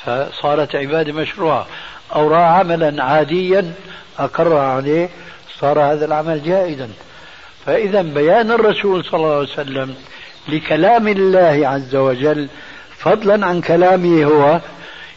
[0.05, 1.67] فصارت عبادة مشروعة.
[2.15, 3.73] أو رأى عملا عاديا
[4.19, 5.09] أقر عليه
[5.61, 6.89] صار هذا العمل جائزا
[7.67, 9.95] فإذا بيان الرسول صلى الله عليه وسلم
[10.49, 12.49] لكلام الله عز وجل
[12.99, 14.61] فضلا عن كلامه هو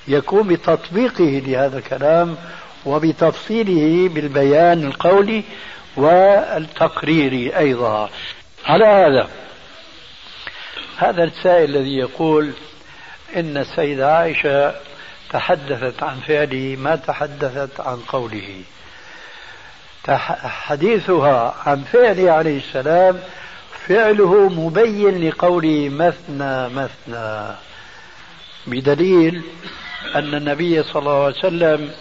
[0.08, 2.36] يكون بتطبيقه لهذا الكلام
[2.86, 5.44] وبتفصيله بالبيان القولي
[5.98, 8.10] والتقريري أيضا.
[8.66, 9.30] على هذا
[10.98, 12.52] هذا السائل الذي يقول
[13.36, 14.76] إن السيدة عائشة
[15.30, 18.62] تحدثت عن فعله ما تحدثت عن قوله.
[20.44, 23.20] حديثها عن فعله عليه السلام
[23.88, 27.56] فعله مبين لقوله مثنى مثنى
[28.68, 29.42] بدليل
[30.16, 31.92] أن النبي صلى الله عليه وسلم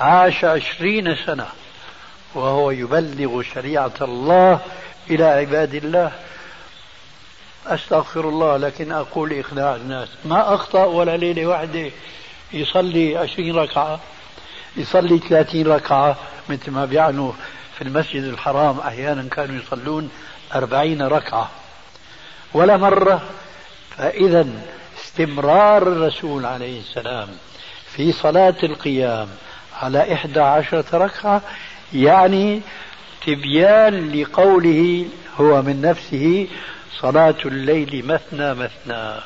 [0.00, 1.46] عاش عشرين سنة
[2.34, 4.60] وهو يبلغ شريعة الله
[5.10, 6.12] إلى عباد الله.
[7.66, 10.08] أستغفر الله لكن أقول إقناع الناس.
[10.24, 11.90] ما أخطأ ولا ليلة واحدة
[12.52, 14.00] يصلي عشرين ركعة
[14.76, 16.16] يصلي ثلاثين ركعة
[16.48, 17.32] مثل ما بيعنوا
[17.76, 18.78] في المسجد الحرام.
[18.78, 20.10] أحيانا كانوا يصلون
[20.54, 21.50] أربعين ركعة.
[22.54, 23.22] ولا مرة
[23.96, 24.46] فإذا
[25.04, 27.28] استمرار الرسول عليه السلام
[27.86, 29.28] في صلاة القيام
[29.82, 31.42] على إحدى عشرة ركعة
[31.92, 32.60] يعني
[33.26, 35.06] تبيان لقوله
[35.40, 36.48] هو من نفسه
[37.00, 39.20] صلاة الليل مثنى مثنى.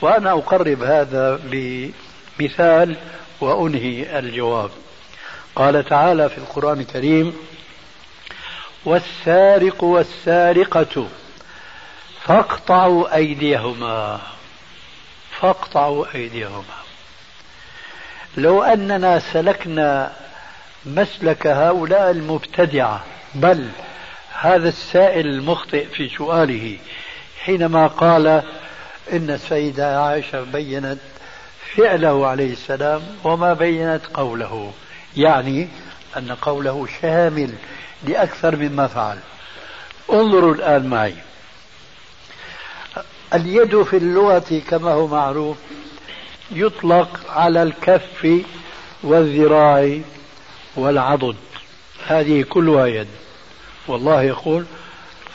[0.00, 2.96] وأنا أقرب هذا بمثال
[3.40, 4.70] وأنهي الجواب.
[5.56, 7.36] قال تعالى في القرآن الكريم
[8.84, 11.08] والسارق والسارقة
[12.20, 14.20] فاقطعوا أيديهما
[15.40, 16.85] فاقطعوا أيديهما.
[18.36, 20.12] لو أننا سلكنا
[20.86, 23.68] مسلك هؤلاء المبتدعة بل
[24.40, 26.78] هذا السائل المخطئ في سؤاله
[27.40, 28.26] حينما قال
[29.12, 30.98] إن السيدة عائشة بينت
[31.76, 34.72] فعله عليه السلام وما بينت قوله.
[35.16, 35.68] يعني
[36.16, 37.50] أن قوله شامل
[38.04, 39.18] لأكثر مما فعل.
[40.12, 41.14] انظروا الآن معي.
[43.34, 45.56] اليد في اللغة كما هو معروف
[46.50, 48.44] يطلق على الكف
[49.02, 49.98] والذراع
[50.76, 51.36] والعضد.
[52.06, 53.08] هذه كلها يد.
[53.88, 54.64] والله يقول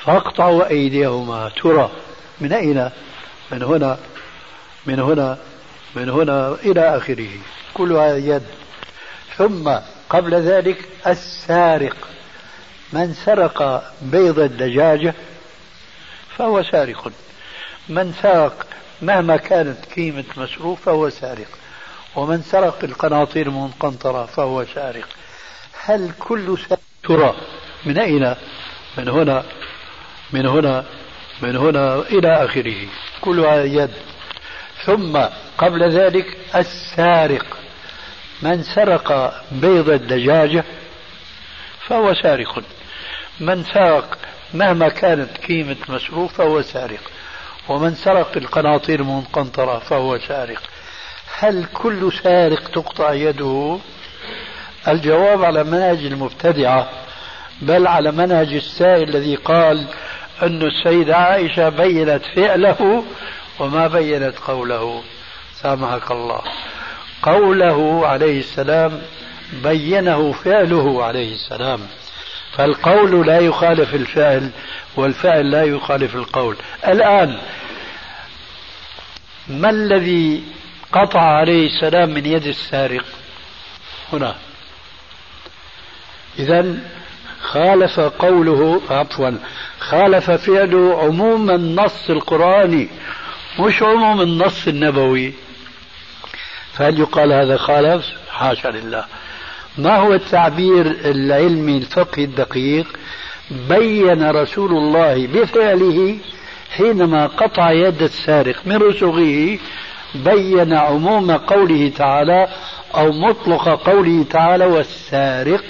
[0.06, 1.92] فاقطعوا أيديهما ترى.
[2.42, 2.90] من أين؟
[3.52, 3.98] من هنا
[4.86, 5.38] من هنا
[5.96, 7.30] من هنا إلى آخره.
[7.74, 8.44] كلها يد.
[9.38, 9.72] ثم
[10.10, 12.08] قبل ذلك السارق.
[12.94, 15.14] من سرق بيض الدجاجة
[16.38, 17.12] فهو سارق.
[17.90, 18.66] من سرق
[19.02, 21.48] مهما كانت قيمة مسروق فهو سارق.
[22.16, 25.08] ومن سرق القناطير المنقنطرة فهو سارق.
[25.84, 27.36] هل كل سارق ترى
[27.86, 28.36] من أين؟
[28.98, 29.44] من هنا
[30.34, 30.86] من هنا
[31.42, 32.88] من هنا إلى آخره.
[33.22, 33.92] كلها يد.
[34.86, 35.20] ثم
[35.58, 37.58] قبل ذلك السارق.
[38.42, 40.64] من سرق بيض الدجاجة
[41.88, 42.64] فهو سارق.
[43.40, 44.18] من سرق
[44.54, 47.11] مهما كانت قيمة المسروق فهو سارق.
[47.70, 50.62] ومن سرق القناطير المنقنطرة فهو سارق.
[51.40, 53.78] هل كل سارق تقطع يده؟
[54.88, 56.90] الجواب على منهج المبتدعة
[57.62, 59.88] بل على منهج السائل الذي قال
[60.44, 63.04] أن السيدة عائشة بينت فعله
[63.60, 65.04] وما بينت قوله.
[65.54, 66.42] سامحك الله.
[67.24, 69.02] قوله عليه السلام
[69.64, 71.80] بينه فعله عليه السلام.
[72.58, 74.50] فالقول لا يخالف الفعل
[74.96, 76.58] والفعل لا يخالف القول.
[76.88, 77.38] الآن
[79.48, 80.44] ما الذي
[80.92, 83.06] قطع عليه السلام من يد السارق؟
[84.14, 84.36] هنا.
[86.40, 86.76] إذا
[87.42, 89.32] خالف قوله عفوا
[89.80, 92.90] خالف فعله عموم النص القرآني
[93.60, 95.34] مش عموم النص النبوي.
[96.74, 99.06] فهل يقال هذا خالف؟ حاشا لله.
[99.78, 102.88] ما هو التعبير العلمي الفقهي الدقيق؟
[103.70, 106.18] بين رسول الله بفعله
[106.78, 109.58] حينما قطع يد السارق من رسغه
[110.16, 112.48] بين عموم قوله تعالى
[112.96, 115.64] أو مطلق قوله تعالى والسارق.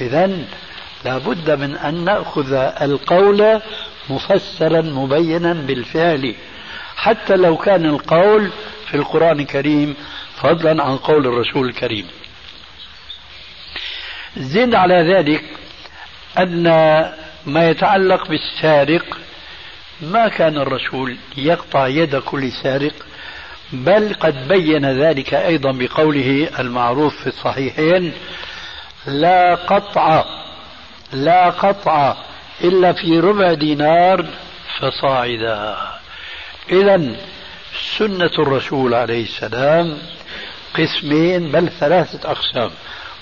[0.00, 0.38] اذا
[1.04, 3.60] لابد من أن نأخذ القول
[4.10, 6.34] مفسرا مبينا بالفعل.
[6.96, 8.50] حتى لو كان القول
[8.86, 9.94] في القرآن الكريم
[10.36, 12.06] فضلا عن قول الرسول الكريم.
[14.38, 15.44] زد على ذلك
[16.38, 16.62] أن
[17.46, 19.18] ما يتعلق بالسارق
[20.00, 22.92] ما كان الرسول يقطع يد كل سارق
[23.72, 28.12] بل قد بين ذلك أيضا بقوله المعروف في الصحيحين
[29.06, 30.24] لا قطع
[31.12, 32.16] لا قطع
[32.64, 34.26] إلا في ربع دينار
[34.78, 35.76] فصاعدا.
[36.70, 37.16] إذا
[37.98, 39.98] سنة الرسول عليه السلام
[40.74, 42.70] قسمين بل ثلاثة أقسام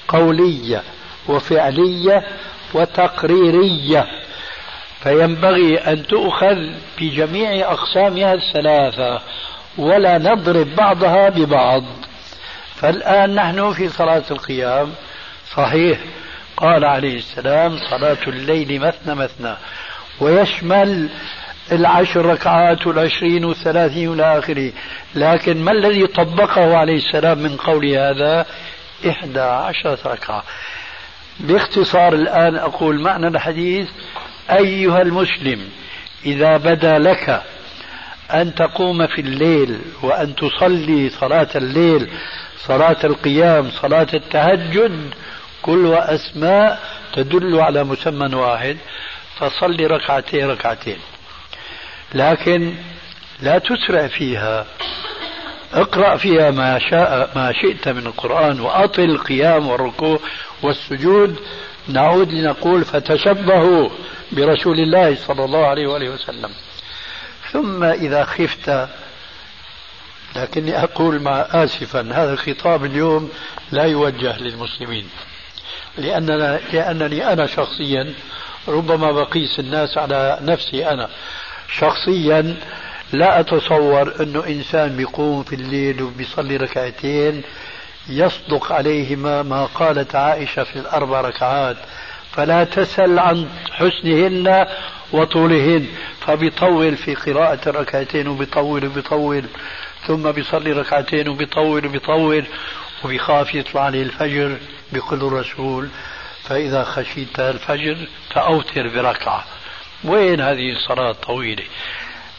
[0.08, 0.82] قولية
[1.28, 2.24] وفعلية
[2.74, 4.06] وتقريرية.
[5.02, 6.56] فينبغي أن تؤخذ
[7.00, 9.20] بجميع أقسامها الثلاثة
[9.78, 11.82] ولا نضرب بعضها ببعض.
[12.74, 14.92] فالآن نحن في صلاة القيام.
[15.56, 15.98] صحيح
[16.56, 19.54] قال عليه السلام صلاة الليل مثنى مثنى.
[20.20, 21.08] ويشمل
[21.72, 24.72] العشر ركعات والعشرين والثلاثين إلى آخره
[25.14, 28.46] لكن ما الذي طبقه عليه السلام من قول هذا؟
[29.08, 30.42] إحدى عشرة ركعة.
[31.40, 33.88] باختصار الآن أقول معنى الحديث
[34.50, 35.68] أيها المسلم
[36.26, 37.42] إذا بدا لك
[38.34, 42.08] أن تقوم في الليل وأن تصلي صلاة الليل
[42.58, 45.14] صلاة القيام صلاة التهجد
[45.62, 46.80] كلها أسماء
[47.12, 48.76] تدل على مسمى واحد
[49.38, 50.98] فصلي ركعتين ركعتين.
[52.14, 52.74] لكن
[53.42, 54.66] لا تسرع فيها.
[55.76, 60.20] اقرأ فيها ما شاء ما شئت من القرآن وأطل القيام والركوع
[60.62, 61.36] والسجود.
[61.88, 63.88] نعود لنقول فتشبهوا
[64.32, 66.50] برسول الله صلى الله عليه وآله وسلم.
[67.52, 68.88] ثم إذا خفت
[70.36, 73.30] لكني أقول مع آسفا هذا الخطاب اليوم
[73.72, 75.08] لا يوجه للمسلمين.
[75.98, 78.14] لأننا لأنني أنا شخصيا
[78.68, 81.08] ربما بقيس الناس على نفسي أنا.
[81.78, 82.56] شخصيا
[83.12, 87.42] لا أتصور أنه إنسان بيقوم في الليل وبيصلي ركعتين
[88.08, 91.76] يصدق عليهما ما قالت عائشة في الأربع ركعات.
[92.32, 94.66] فلا تسل عن حسنهن
[95.12, 95.86] وطولهن.
[96.20, 99.44] فبيطول في قراءة الركعتين وبيطول وبيطول
[100.06, 102.44] ثم بيصلي ركعتين وبيطول وبيطول
[103.04, 104.56] وبيخاف يطلع عليه الفجر
[104.92, 105.88] بيقول الرسول
[106.42, 107.96] فإذا خشيت الفجر
[108.30, 109.44] فأوتر بركعة.
[110.04, 111.64] وين هذه الصلاة الطويلة؟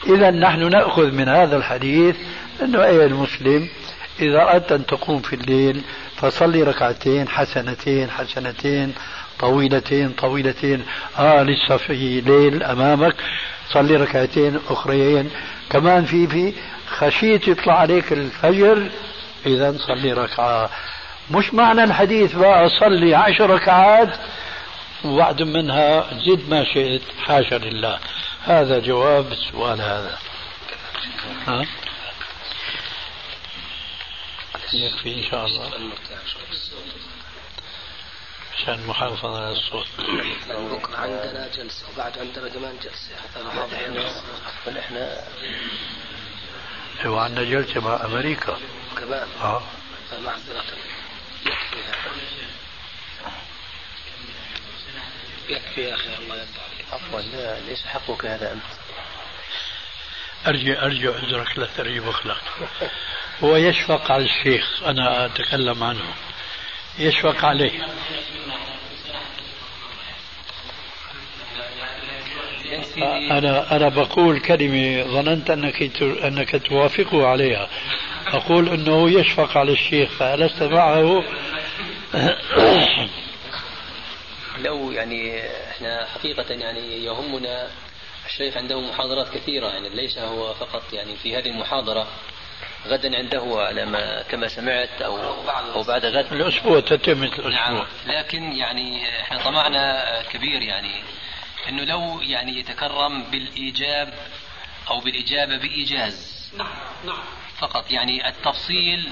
[0.06, 2.16] إذا نحن نأخذ من هذا الحديث
[2.62, 3.68] أنه أي المسلم
[4.20, 5.82] إذا أردت أن تقوم في الليل
[6.16, 8.94] فصلي ركعتين حسنتين حسنتين
[9.38, 10.84] طويلتين طويلتين.
[11.18, 13.14] آه لسه في ليل أمامك.
[13.70, 15.30] صلي ركعتين أخريين.
[15.70, 16.52] كمان في في
[16.88, 18.86] خشيت يطلع عليك الفجر
[19.46, 20.70] إذا صلي ركعة.
[21.30, 24.08] مش معنى الحديث بقى صلي عشر ركعات
[25.04, 27.98] وبعد منها زد ما شئت حاشا لله.
[28.44, 30.18] هذا جواب السؤال هذا.
[31.46, 31.66] ها؟
[34.72, 35.70] يكفي إن شاء الله.
[38.56, 39.86] عشان المحافظة على الصوت.
[40.48, 43.16] بكرة عندنا جلسة وبعد عندنا كمان جلسة.
[43.16, 43.40] حتى
[44.78, 45.24] إحنا.
[47.06, 48.56] وعندنا جلسة مع أمريكا.
[48.96, 49.28] كمان.
[49.40, 49.62] آه.
[50.10, 50.64] فمعذرة
[51.46, 51.76] يكفي
[55.48, 58.62] يكفي يا أخي الله يرضى عليك عفوا لا ليس حقك هذا أنت.
[60.46, 62.42] أرجو أرجو عذرك لا تريب أخلاق.
[63.44, 66.14] هو يشفق على الشيخ أنا أتكلم عنه.
[66.98, 67.86] يشفق عليه.
[73.30, 77.68] أنا أنا بقول كلمة ظننت أنك أنك توافقه عليها.
[78.26, 81.24] أقول أنه يشفق على الشيخ فألست معه.
[84.62, 87.68] لو يعني إحنا حقيقة يعني يهمنا
[88.26, 92.08] الشيخ عنده محاضرات كثيرة يعني ليس هو فقط يعني في هذه المحاضرة
[92.86, 95.18] غدا عنده على ما كما سمعت أو
[95.74, 96.32] أو بعد غد.
[96.32, 96.80] الأسبوع.
[96.80, 97.50] تتم الأسبوع.
[97.50, 101.02] نعم لكن يعني إحنا طمعنا كبير يعني
[101.68, 104.14] إنه لو يعني يتكرم بالإيجاب
[104.90, 107.22] أو بالإجابة بإيجاز نعم نعم.
[107.58, 107.90] فقط.
[107.90, 109.10] يعني التفصيل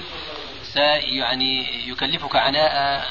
[1.03, 3.05] يعني يكلفك عناء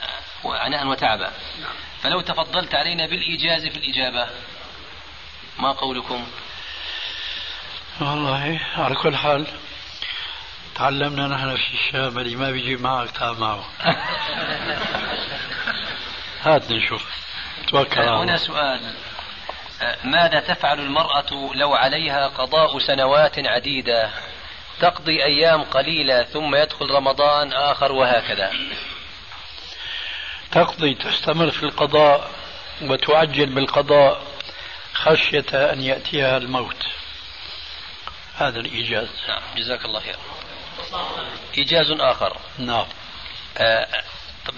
[0.45, 1.33] وعناء وتعبا.
[1.61, 1.75] نعم.
[2.03, 4.29] فلو تفضلت علينا بالإيجاز في الإجابة
[5.59, 6.27] ما قولكم؟
[8.01, 9.47] والله على كل حال
[10.75, 13.65] تعلمنا نحن في الشام اللي ما بيجي معك تعال معه.
[16.45, 17.05] هات نشوف.
[17.69, 18.95] توكل هنا سؤال.
[20.05, 24.11] ماذا تفعل المرأة لو عليها قضاء سنوات عديدة؟
[24.81, 28.53] تقضي أيام قليلة ثم يدخل رمضان آخر وهكذا.
[30.53, 32.31] تقضي تستمر في القضاء
[32.83, 34.23] وتعجل بالقضاء
[34.93, 36.87] خشية أن يأتيها الموت.
[38.37, 39.09] هذا الإيجاز.
[39.29, 39.43] نعم.
[39.57, 40.17] جزاك الله خير.
[41.59, 42.37] إيجاز آخر.
[42.59, 42.87] نعم.
[43.59, 43.87] آه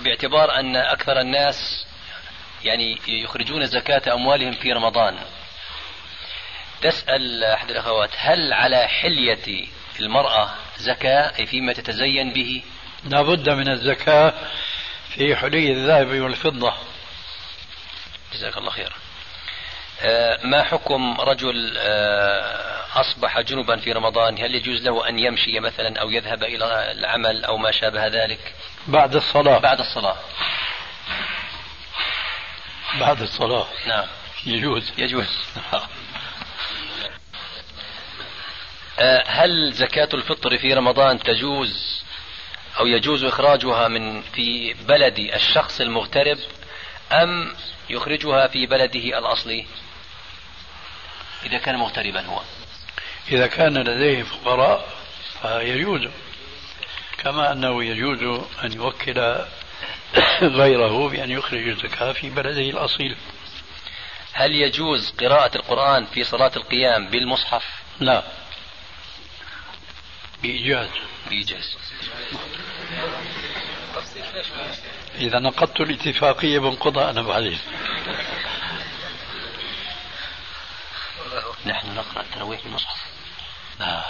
[0.04, 1.86] باعتبار أن أكثر الناس
[2.64, 5.18] يعني يخرجون زكاة أموالهم في رمضان.
[6.82, 9.66] تسأل أحد الأخوات هل على حلية
[10.00, 12.62] المرأة زكاة؟ أي فيما تتزين به؟
[13.04, 14.34] لا بد من الزكاة
[15.14, 16.74] في حلي الذهب والفضة.
[18.32, 18.92] جزاك الله خير
[20.00, 26.00] آه، ما حكم رجل آه، أصبح جنبا في رمضان؟ هل يجوز له أن يمشي مثلا
[26.00, 28.54] أو يذهب إلى العمل أو ما شابه ذلك؟
[28.86, 29.58] بعد الصلاة.
[29.58, 30.16] بعد الصلاة.
[33.00, 33.66] بعد الصلاة.
[33.86, 34.06] نعم.
[34.46, 34.92] يجوز.
[34.98, 35.38] يجوز.
[39.00, 41.97] آه، هل زكاة الفطر في رمضان تجوز؟
[42.78, 46.38] أو يجوز إخراجها من في بلد الشخص المغترب
[47.12, 47.54] أم
[47.90, 49.66] يخرجها في بلده الأصلي؟
[51.44, 52.40] إذا كان مغتربا هو.
[53.30, 54.88] إذا كان لديه فقراء
[55.42, 56.08] فيجوز
[57.18, 59.44] كما أنه يجوز أن يوكل
[60.42, 63.16] غيره بأن يخرج الزكاة في بلده الأصيل.
[64.32, 67.64] هل يجوز قراءة القرآن في صلاة القيام بالمصحف؟
[68.00, 68.22] لا.
[70.42, 70.88] بإيجاز.
[71.28, 71.76] بإيجاز.
[75.14, 77.58] إذا نقضت الاتفاقية بنقضها أنا بعدين
[81.66, 82.96] نحن نقرأ التراويح بالمصحف
[83.80, 84.04] لا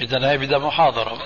[0.00, 1.18] إذا هي بدها محاضرة.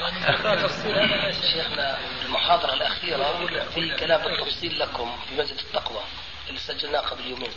[1.53, 6.01] شيخنا المحاضرة الأخيرة في كلام بالتفصيل لكم في مسجد التقوى
[6.49, 7.51] اللي سجلناه قبل يومين.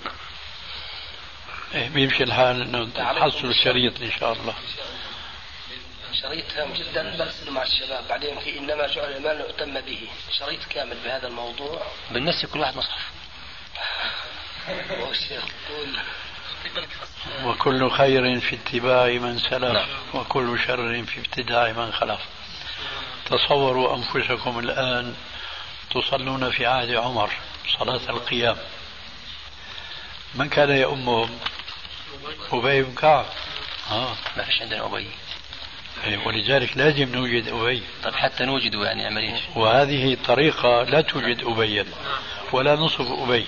[1.76, 4.54] إيه بيمشي الحال إنه تحصلوا الشريط إن شاء الله.
[6.22, 8.08] شريط هام جدا برسله مع الشباب.
[8.08, 10.08] بعدين في إنما جعل المال يؤتم به.
[10.32, 11.82] شريط كامل بهذا الموضوع.
[12.12, 13.12] بالنسبة كل واحد مصحف.
[17.46, 19.88] وكل خير في اتباع من سلف نعم.
[20.14, 22.20] وكل شر في ابتداع من خلف.
[23.26, 25.16] تصوروا أنفسكم الآن
[25.92, 27.32] تصلون في عهد عمر
[27.80, 28.58] صلاة القيام.
[30.36, 31.40] من كان يؤمهم
[32.52, 33.26] أبي بن كعب
[33.92, 34.16] آه.
[34.38, 34.98] ما فيش عندنا أبي.
[34.98, 35.31] إيه،
[36.26, 37.84] ولذلك لازم نوجد أبي.
[38.04, 41.86] طيب حتى نوجده يعني نعمل إيش؟ وهذه طريقة لا توجد أبيا
[42.52, 43.46] ولا نصف أبي.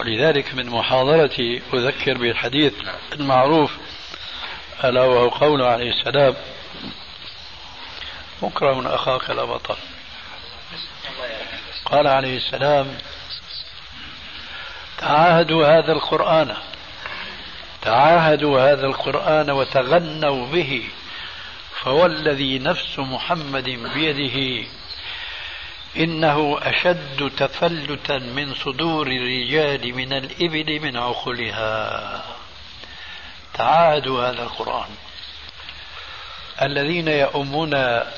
[0.00, 2.72] ولذلك من محاضرتي أذكر بالحديث
[3.12, 3.76] المعروف
[4.84, 6.34] ألا وهو قوله عليه السلام
[8.42, 9.76] مكره أخاك لا بطل.
[11.84, 12.98] قال عليه السلام
[14.98, 16.56] تعاهدوا هذا القرآن
[17.82, 20.82] تعاهدوا هذا القرآن وتغنوا به
[21.82, 24.68] فوالذي نفس محمد بيده.
[25.96, 32.24] إنه أشد تفلتا من صدور الرجال من الإبل من عقلها.
[33.54, 34.90] تعاهدوا هذا القرآن.
[36.62, 37.74] الذين يؤمون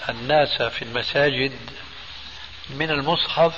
[0.09, 1.53] الناس في المساجد
[2.71, 3.55] من المصحف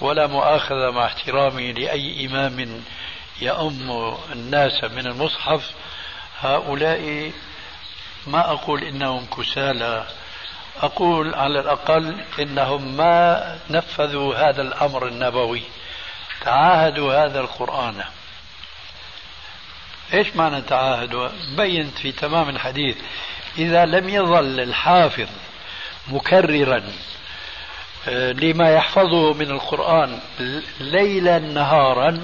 [0.00, 2.82] ولا مؤاخذة مع احترامي لأي إمام
[3.40, 5.70] يؤم الناس من المصحف
[6.40, 7.32] هؤلاء
[8.26, 10.06] ما أقول إنهم كسالى
[10.82, 15.62] أقول على الأقل إنهم ما نفذوا هذا الأمر النبوي
[16.40, 18.04] تعاهدوا هذا القرآن.
[20.14, 22.96] إيش معنى تعاهدوا بينت في تمام الحديث
[23.58, 25.28] إذا لم يظل الحافظ
[26.08, 26.82] مكررا
[28.08, 30.18] آه، لما يحفظه من القرآن
[30.80, 32.20] ليلا نهارا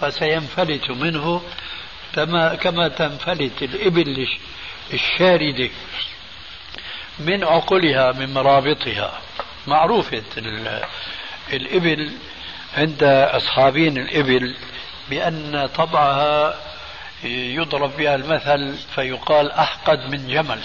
[0.00, 1.42] فسينفلت منه
[2.14, 4.28] كما كما تنفلت الإبل
[4.92, 5.70] الشاردة
[7.18, 9.20] من عقلها من مرابطها.
[9.66, 10.22] معروفة
[11.52, 12.12] الإبل
[12.76, 14.54] عند أصحابين الإبل
[15.10, 16.60] بأن طبعها
[17.24, 20.60] يضرب بها المثل فيقال أحقد من جمل.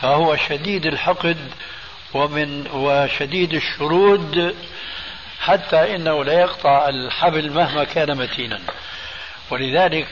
[0.00, 1.36] فهو شديد الحقد
[2.14, 4.56] ومن وشديد الشرود
[5.40, 8.60] حتى إنه لا يقطع الحبل مهما كان متينا.
[9.50, 10.08] ولذلك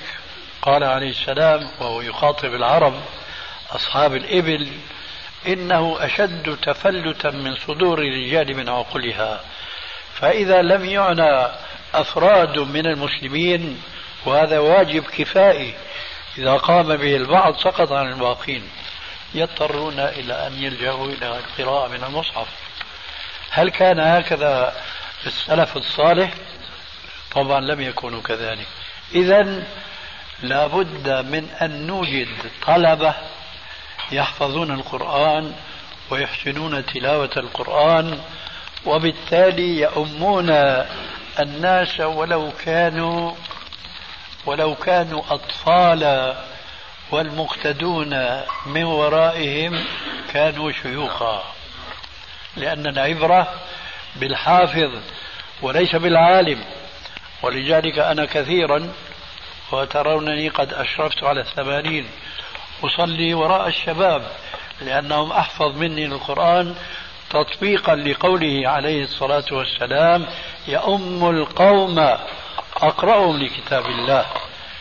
[0.65, 2.95] قال عليه السلام وهو يخاطب العرب
[3.71, 4.69] أصحاب الإبل
[5.47, 9.41] إنه أشد تفلتا من صدور الرجال من عقلها
[10.15, 11.49] فإذا لم يعنى
[11.95, 13.83] أفراد من المسلمين
[14.27, 15.75] وهذا واجب كفائي
[16.39, 18.63] إذا قام به البعض سقط عن الباقين.
[19.35, 22.47] يضطرون إلى أن يلجأوا إلى القراءة من المصحف.
[23.51, 24.75] هل كان هكذا
[25.27, 26.35] السلف الصالح؟
[27.33, 28.67] طبعا لم يكونوا كذلك.
[29.15, 29.63] إذا
[30.43, 32.29] لابد من أن نوجد
[32.67, 33.15] طلبة
[34.13, 35.55] يحفظون القرآن
[36.11, 38.21] ويحسنون تلاوة القرآن
[38.87, 40.51] وبالتالي يؤمون
[41.41, 43.33] الناس ولو كانوا
[44.47, 46.37] ولو كانوا أطفالا
[47.11, 49.85] والمقتدون من ورائهم
[50.33, 51.43] كانوا شيوخا.
[52.57, 53.55] لأن العبرة
[54.17, 54.91] بالحافظ
[55.63, 56.65] وليس بالعالم
[57.43, 58.93] ولذلك أنا كثيرا
[59.75, 62.07] وترونني قد أشرفت على الثمانين.
[62.85, 64.23] أصلي وراء الشباب
[64.81, 66.75] لأنهم أحفظ مني القرآن
[67.31, 70.27] تطبيقا لقوله عليه الصلاة والسلام
[70.69, 71.99] يؤم القوم
[72.77, 74.27] أقرأهم لكتاب الله.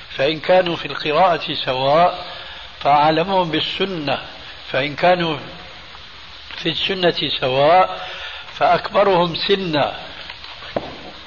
[0.10, 2.26] فإن كانوا في القراءة سواء
[2.80, 4.18] فأعلمهم بالسنة.
[4.72, 5.38] فإن كانوا
[6.58, 8.08] في السنة سواء
[8.54, 10.00] فأكبرهم سنا.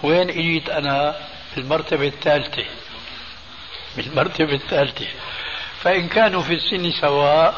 [0.02, 1.14] وين أجيت أنا؟
[1.56, 2.64] بالمرتبة الثالثة.
[3.97, 5.07] بالمرتبة الثالثة.
[5.80, 7.55] فإن كانوا في السن سواء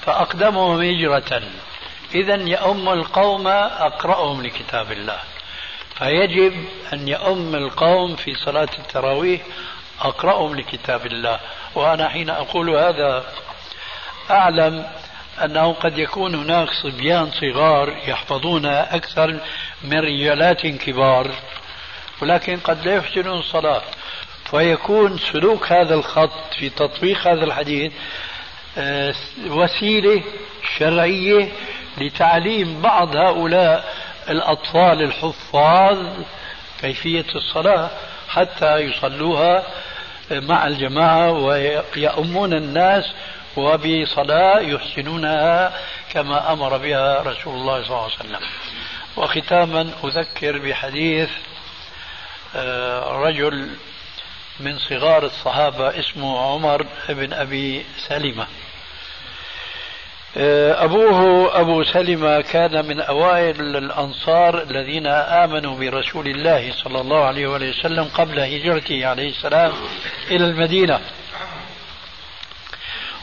[0.00, 1.42] فأقدمهم هجرة.
[2.14, 5.18] إذا يؤم القوم أقرأهم لكتاب الله.
[5.98, 9.40] فيجب أن يؤم القوم في صلاة التراويح
[10.00, 11.40] أقرأهم لكتاب الله.
[11.74, 13.24] وأنا حين أقول هذا
[14.30, 14.86] أعلم
[15.44, 19.40] أنه قد يكون هناك صبيان صغار يحفظون أكثر
[19.84, 21.30] من رجالات كبار
[22.22, 23.82] ولكن قد لا يحسنون الصلاة.
[24.52, 27.92] فيكون سلوك هذا الخط في تطبيق هذا الحديث
[28.78, 29.14] آه،
[29.46, 30.22] وسيلة
[30.78, 31.52] شرعية
[31.98, 33.94] لتعليم بعض هؤلاء
[34.28, 36.06] الأطفال الحفاظ
[36.80, 37.90] كيفية الصلاة
[38.28, 39.66] حتى يصلوها
[40.30, 43.04] مع الجماعة ويأمون الناس
[43.56, 45.72] وبصلاة يحسنونها
[46.12, 48.40] كما أمر بها رسول الله صلى الله عليه وسلم.
[49.16, 51.30] وختاما أذكر بحديث
[52.56, 53.68] آه، رجل
[54.64, 58.46] من صغار الصحابة اسمه عمر بن أبي سلمة.
[60.36, 67.46] آه، أبوه أبو سلمة كان من أوائل الأنصار الذين آمنوا برسول الله صلى الله عليه
[67.46, 69.72] وسلم قبل هجرته عليه السلام
[70.30, 71.00] إلى المدينة.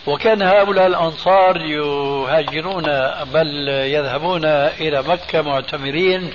[0.08, 2.86] وكان هؤلاء الأنصار يهاجرون
[3.34, 6.34] بل يذهبون إلى مكة معتمرين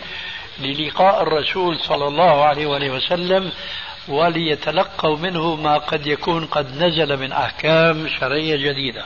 [0.61, 3.53] للقاء الرسول صلى الله عليه وسلم
[4.09, 9.05] وليتلقوا منه ما قد يكون قد نزل من أحكام شرعية جديدة.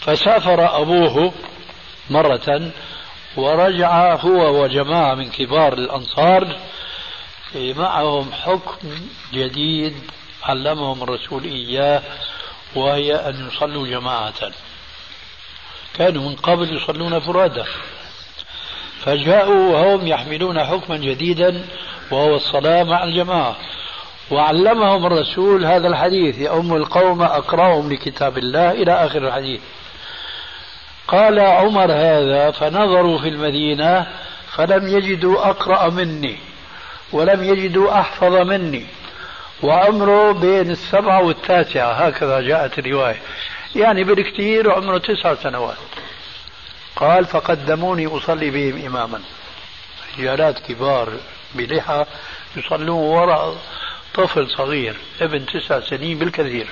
[0.00, 1.32] فسافر أبوه
[2.10, 2.70] مرة
[3.36, 6.56] ورجع هو وجماعة من كبار الأنصار
[7.54, 8.88] معهم حكم
[9.32, 9.94] جديد
[10.42, 12.02] علمهم الرسول إياه
[12.74, 14.52] وهي أن يصلوا جماعة.
[15.94, 17.64] كانوا من قبل يصلون فرادى.
[19.04, 21.64] فجاءوا وهم يحملون حكما جديدا
[22.10, 23.56] وهو الصلاة مع الجماعة.
[24.30, 29.60] وعلمهم الرسول هذا الحديث يؤم القوم أقرأهم لكتاب الله إلى آخر الحديث.
[31.08, 34.06] قال عمر هذا فنظروا في المدينة
[34.50, 36.36] فلم يجدوا أقرأ مني
[37.12, 38.86] ولم يجدوا أحفظ مني.
[39.62, 43.20] وعمره بين السبعة والتاسعة هكذا جاءت الرواية.
[43.76, 45.76] يعني بالكثير عمره تسع سنوات.
[47.00, 49.20] قال فقدموني أصلي بهم إماما.
[50.18, 51.12] رجالات كبار
[51.54, 52.06] بلحى
[52.56, 53.56] يصلون وراء
[54.14, 56.66] طفل صغير ابن تسع سنين بالكثير.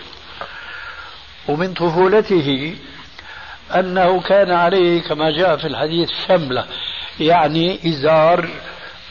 [1.48, 2.76] ومن طفولته
[3.74, 6.66] أنه كان عليه كما جاء في الحديث شملة
[7.20, 8.48] يعني إزار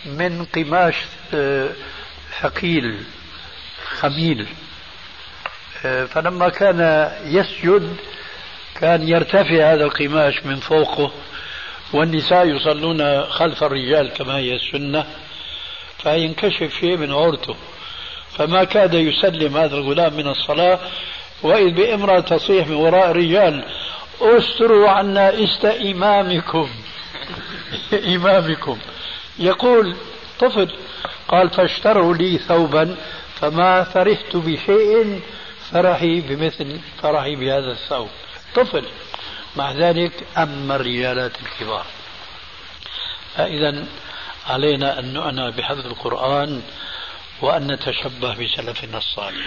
[0.06, 0.96] من قماش
[1.34, 1.70] آه،
[2.42, 3.04] ثقيل
[4.00, 4.48] خميل.
[5.86, 7.98] آه، فلما كان يسجد
[8.80, 11.12] كان يرتفع هذا القماش من فوقه
[11.94, 15.06] والنساء يصلون خلف الرجال كما هي السنة
[16.04, 17.56] فينكشف شيء من عورته.
[18.38, 20.80] فما كاد يسلم هذا الغلام من الصلاة
[21.44, 23.64] وإذ بإمرأة تصيح من وراء رجال
[24.22, 26.70] أستروا عنا است إمامكم.
[28.16, 28.78] إمامكم.
[29.40, 29.96] يقول
[30.40, 30.72] طفل
[31.28, 32.96] قال فاشتروا لي ثوبا
[33.42, 35.22] فما فرحت بشيء
[35.72, 38.10] فرحي بمثل فرحي بهذا الثوب.
[38.58, 38.86] طفل
[39.56, 41.86] مع ذلك أما الرجالات الكبار
[43.36, 43.86] فإذا
[44.48, 46.62] علينا أن نعنى بحفظ القرآن
[47.42, 49.46] وأن نتشبه بسلفنا الصالح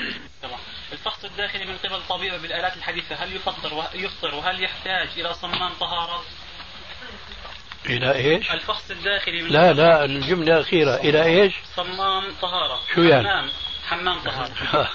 [0.93, 6.25] الفحص الداخلي من قبل الطبيب بالآلات الحديثة هل يفطر يفطر وهل يحتاج إلى صمام طهارة؟
[7.87, 13.51] إلى إيش؟ الفحص الداخلي من لا لا الجملة الأخيرة إلى إيش؟ صمام طهارة شو يعني؟
[13.91, 14.89] حمام طهارة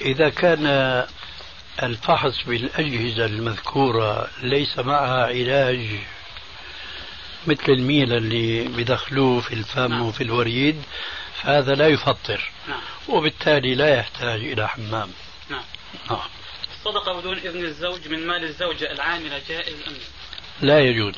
[0.00, 0.66] إذا كان
[1.82, 5.88] الفحص بالأجهزة المذكورة ليس معها علاج
[7.46, 10.02] مثل الميل اللي بدخلوه في الفم نعم.
[10.02, 10.82] وفي الوريد
[11.34, 12.80] فهذا لا يفطر نعم.
[13.08, 15.10] وبالتالي لا يحتاج إلى حمام
[15.50, 15.64] نعم.
[16.10, 16.18] نعم.
[16.86, 19.96] الصدقة بدون إذن الزوج من مال الزوجة العاملة جائز أم
[20.60, 21.14] لا؟ يجوز.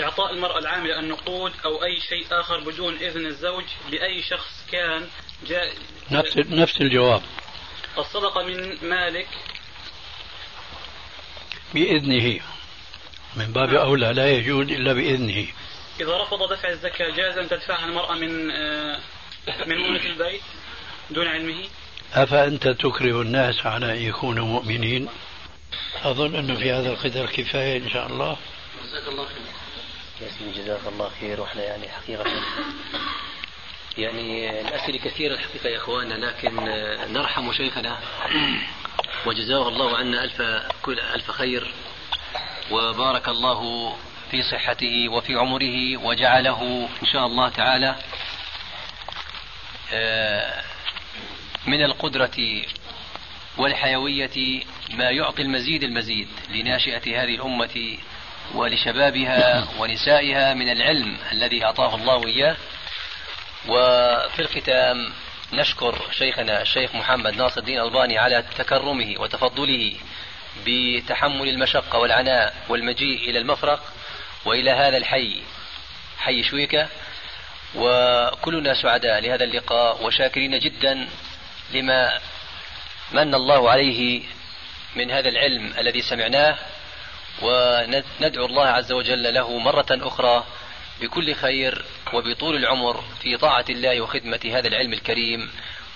[0.00, 5.08] إعطاء المرأة العاملة النقود أو أي شيء آخر بدون إذن الزوج لأي شخص كان
[5.46, 5.78] جائز.
[6.10, 7.22] نفس نفس الجواب.
[7.98, 9.28] الصدقة من مالك
[11.74, 12.40] بإذنه.
[13.36, 15.46] من باب أولى لا يجوز إلا بإذنه.
[16.00, 19.00] إذا رفض دفع الزكاة جاز أن تدفعها المرأة من آه،
[19.66, 20.42] من مؤنة البيت
[21.10, 21.68] دون علمه؟
[22.14, 25.08] أفأنت تكره الناس على أن يكونوا مؤمنين؟
[26.02, 28.36] أظن أنه في هذا القدر كفاية إن شاء الله.
[28.84, 29.42] جزاك الله خير.
[30.20, 32.24] يا سيدي جزاك الله خير وإحنا يعني حقيقة
[33.98, 36.54] يعني الأسئلة كثيرة الحقيقة يا إخواننا لكن
[37.12, 37.98] نرحم شيخنا.
[39.26, 40.42] وجزاه الله عنا ألف
[40.82, 41.72] كل ألف خير
[42.70, 43.92] وبارك الله
[44.30, 47.96] في صحته وفي عمره وجعله إن شاء الله تعالى.
[49.92, 50.62] آه،
[51.66, 52.62] من القدرة
[53.58, 57.98] والحيوية ما يعطي المزيد المزيد لناشئة هذه الأمة
[58.54, 62.56] ولشبابها ونسائها من العلم الذي أعطاه الله إياه.
[63.68, 65.12] وفي الختام
[65.52, 69.94] نشكر شيخنا الشيخ محمد ناصر الدين ألباني على تكرمه وتفضله
[70.66, 73.92] بتحمل المشقة والعناء والمجيء إلى المفرق
[74.44, 75.42] وإلى هذا الحي
[76.18, 76.88] حي شويكة.
[77.74, 81.08] وكلنا سعداء لهذا اللقاء وشاكرين جدا
[81.72, 82.20] لما
[83.12, 84.22] من الله عليه
[84.96, 86.56] من هذا العلم الذي سمعناه
[87.42, 90.44] وندعو الله عز وجل له مرة أخرى
[91.00, 95.50] بكل خير وبطول العمر في طاعة الله وخدمة هذا العلم الكريم.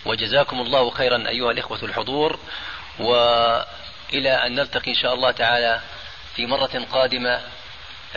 [0.07, 2.39] وجزاكم الله خيرا أيها الإخوة الحضور.
[2.99, 5.81] وإلى أن نلتقي إن شاء الله تعالى
[6.37, 7.41] في مرة قادمة.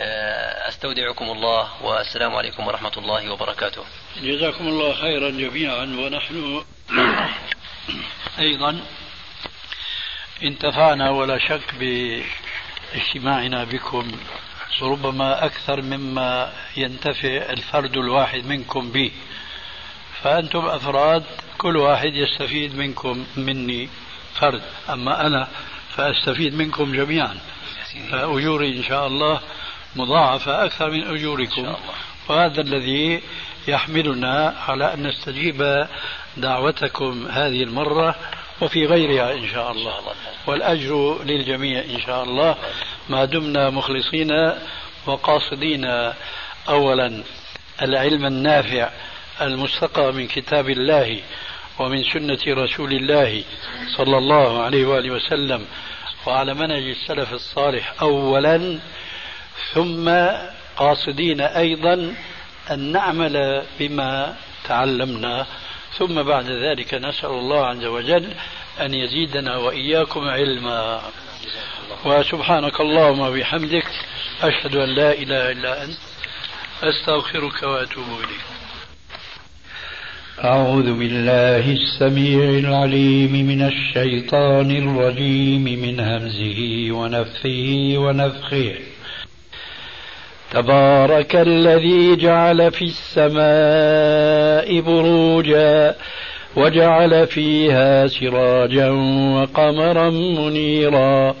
[0.00, 3.84] آه، أستودعكم الله والسلام عليكم ورحمة الله وبركاته.
[4.22, 5.84] جزاكم الله خيرا جميعا.
[5.84, 6.64] ونحن
[8.38, 8.80] أيضا
[10.42, 11.74] انتفعنا ولا شك
[12.94, 14.12] باجتماعنا بكم
[14.82, 19.10] ربما أكثر مما ينتفع الفرد الواحد منكم به.
[20.22, 21.24] فأنتم أفراد
[21.58, 23.88] كل واحد يستفيد منكم مني
[24.34, 25.48] فرد أما أنا
[25.96, 27.38] فأستفيد منكم جميعا.
[28.10, 29.40] فأجوري إن شاء الله
[29.96, 31.74] مضاعفة أكثر من أجوركم
[32.28, 33.22] وهذا الذي
[33.68, 35.86] يحملنا على أن نستجيب
[36.36, 38.14] دعوتكم هذه المرة
[38.60, 39.94] وفي غيرها إن شاء الله.
[40.46, 42.56] والأجر للجميع إن شاء الله.
[43.08, 44.30] ما دمنا مخلصين
[45.06, 46.12] وقاصدين
[46.68, 47.22] أولا
[47.82, 48.90] العلم النافع
[49.40, 51.20] المستقى من كتاب الله
[51.78, 53.44] ومن سنة رسول الله
[53.96, 55.66] صلى الله عليه وآله وسلم
[56.26, 58.78] وعلى منهج السلف الصالح أولا
[59.74, 60.10] ثم
[60.76, 62.14] قاصدين أيضا
[62.70, 65.46] أن نعمل بما تعلمنا.
[65.98, 68.24] ثم بعد ذلك نسأل الله عز وجل
[68.80, 71.00] أن يزيدنا وإياكم علما.
[72.04, 73.86] وسبحانك اللهم وبحمدك
[74.42, 75.98] أشهد أن لا إله إلا أنت.
[76.82, 78.44] أستغفرك وأتوب إليك.
[80.44, 88.74] أعوذ بالله السميع العليم من الشيطان الرجيم من همزه ونفثه ونفخه.
[90.50, 95.94] تبارك الذي جعل في السماء بروجا
[96.56, 98.90] وجعل فيها سراجا
[99.34, 101.34] وقمرا منيرا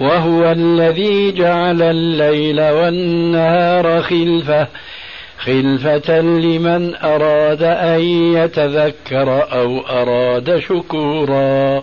[0.00, 4.68] وهو الذي جعل الليل والنهار خلفة
[5.38, 8.00] خلفة لمن أراد أن
[8.36, 11.82] يتذكر أو أراد شكورا.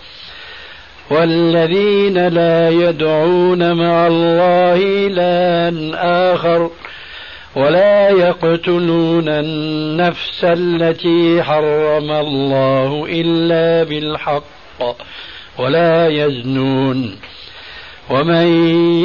[1.11, 4.75] والذين لا يدعون مع الله
[5.07, 5.71] إلها
[6.33, 6.69] آخر
[7.55, 14.43] ولا يقتلون النفس التي حرم الله إلا بالحق
[15.59, 17.15] ولا يزنون
[18.09, 18.47] ومن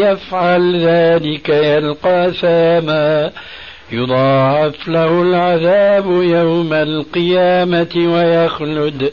[0.00, 3.30] يفعل ذلك يلقى ثاما
[3.92, 9.12] يضاعف له العذاب يوم القيامة ويخلد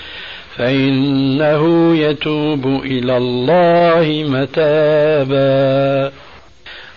[0.57, 6.11] فإنه يتوب إلى الله متابا.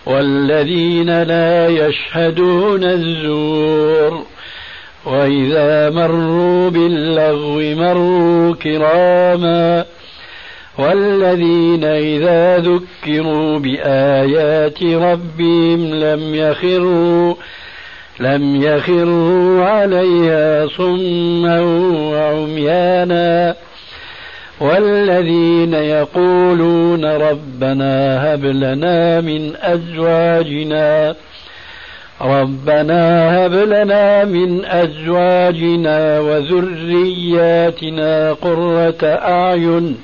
[0.05, 4.23] والذين لا يشهدون الزور
[5.05, 9.85] وإذا مروا باللغو مروا كراما.
[10.77, 17.35] والذين إذا ذكروا بآيات ربهم لم يخروا
[18.19, 21.61] لم يخروا عليها صما
[22.11, 23.55] وعميانا
[24.59, 31.15] والذين يقولون ربنا هب لنا من أزواجنا
[32.21, 37.73] ربنا هب لنا من أزواجنا وذرياتنا
[38.33, 39.97] قرة أعين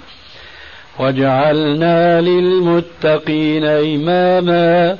[0.99, 4.97] واجعلنا للمتقين إماما.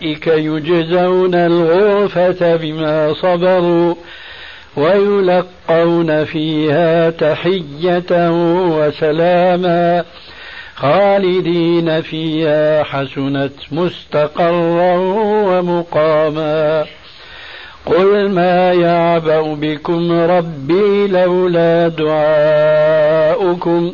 [0.00, 3.94] أولئك يجزون الغرفة بما صبروا
[4.76, 8.30] ويلقون فيها تحية
[8.70, 10.04] وسلاما
[10.74, 14.96] خالدين فيها حسنت مستقرا
[15.48, 16.84] ومقاما
[17.86, 23.92] قل ما يعبأ بكم ربي لولا دعاؤكم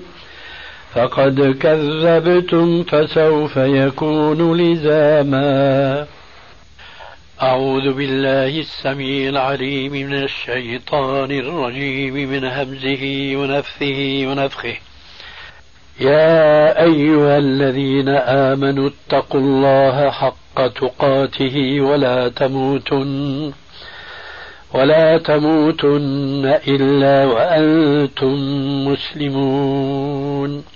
[0.96, 6.06] فقد كذبتم فسوف يكون لزاما.
[7.42, 14.76] أعوذ بالله السميع العليم من الشيطان الرجيم من همزه ونفثه ونفخه.
[16.00, 18.08] يا أيها الذين
[18.48, 23.52] آمنوا اتقوا الله حق تقاته ولا تموتن
[24.74, 28.34] ولا تموتن إلا وأنتم
[28.88, 30.75] مسلمون.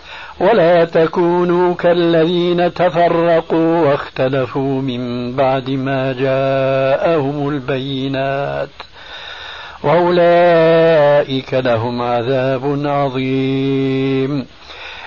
[0.41, 8.69] ولا تكونوا كالذين تفرقوا واختلفوا من بعد ما جاءهم البينات
[9.83, 14.45] وأولئك لهم عذاب عظيم.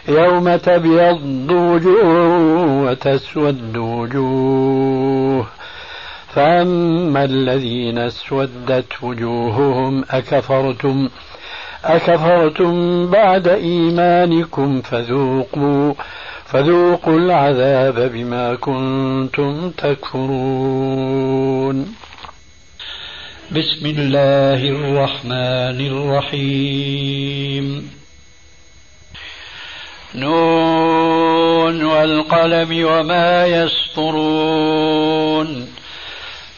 [0.08, 5.46] يوم تبيض وجوه وتسود وجوه.
[6.28, 11.08] فأما الذين اسودت وجوههم أكفرتم
[11.84, 15.94] أكفرتم بعد إيمانكم فذوقوا
[16.46, 21.16] فذوقوا العذاب بما كنتم تكفرون.
[23.50, 27.90] بسم الله الرحمن الرحيم.
[30.14, 34.94] نون والقلم وما يسطرون.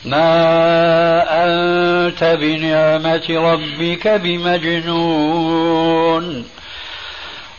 [0.06, 5.66] ما أنت بنعمة ربك بمجنون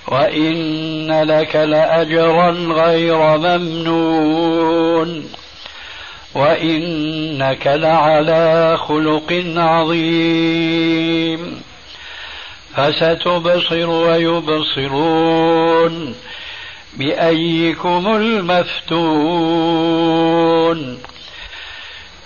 [0.07, 5.29] وإن لك لأجرا غير ممنون
[6.35, 10.87] وإنك لعلى خلق عظيم
[12.75, 15.35] فستبصر ويبصرون
[16.93, 19.57] بأيكم المفتون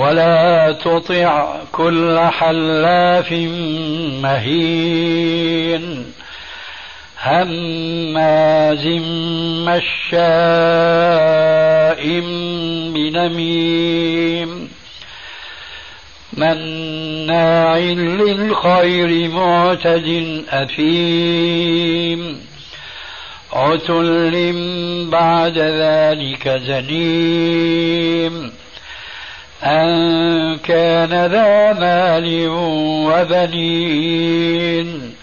[0.00, 3.32] ولا تطع كل حلاف
[4.22, 6.04] مهين
[7.22, 8.86] هماز
[9.68, 10.20] مشاء
[12.94, 14.68] بنميم
[16.32, 22.40] مناع للخير معتد أثيم
[23.52, 24.52] عتل
[25.10, 28.59] بعد ذلك زنيم
[29.64, 32.48] أن كان ذا مال
[33.08, 35.14] وبنين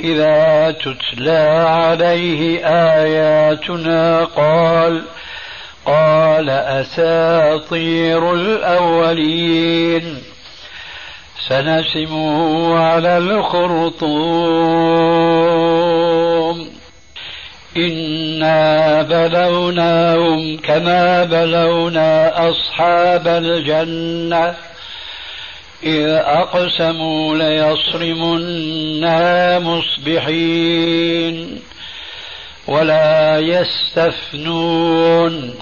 [0.00, 5.02] إذا تتلى عليه آياتنا قال
[5.86, 10.18] قال أساطير الأولين
[11.48, 14.91] سنسمه على الخرطوم
[17.76, 24.54] إنا بلوناهم كما بلونا أصحاب الجنة
[25.82, 29.18] إذ أقسموا ليصرمنا
[29.58, 31.60] مصبحين
[32.68, 35.54] ولا يستثنون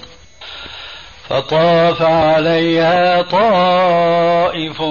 [1.29, 4.81] فطاف عليها طائف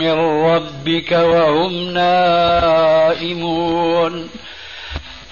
[0.00, 0.12] من
[0.44, 3.56] ربك وهم نائمون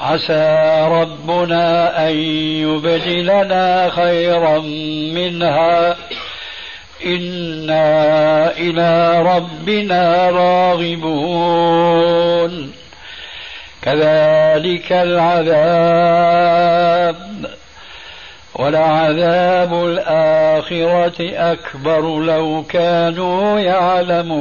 [0.00, 2.14] عسى ربنا أن
[2.62, 4.58] يبدلنا خيرا
[5.14, 5.96] منها.
[7.06, 11.92] إنا إلى ربنا راغبون.
[13.82, 15.48] كذلك العذاب.
[18.54, 24.38] ولعذاب الآخرة أكبر لو كانوا يعلمون.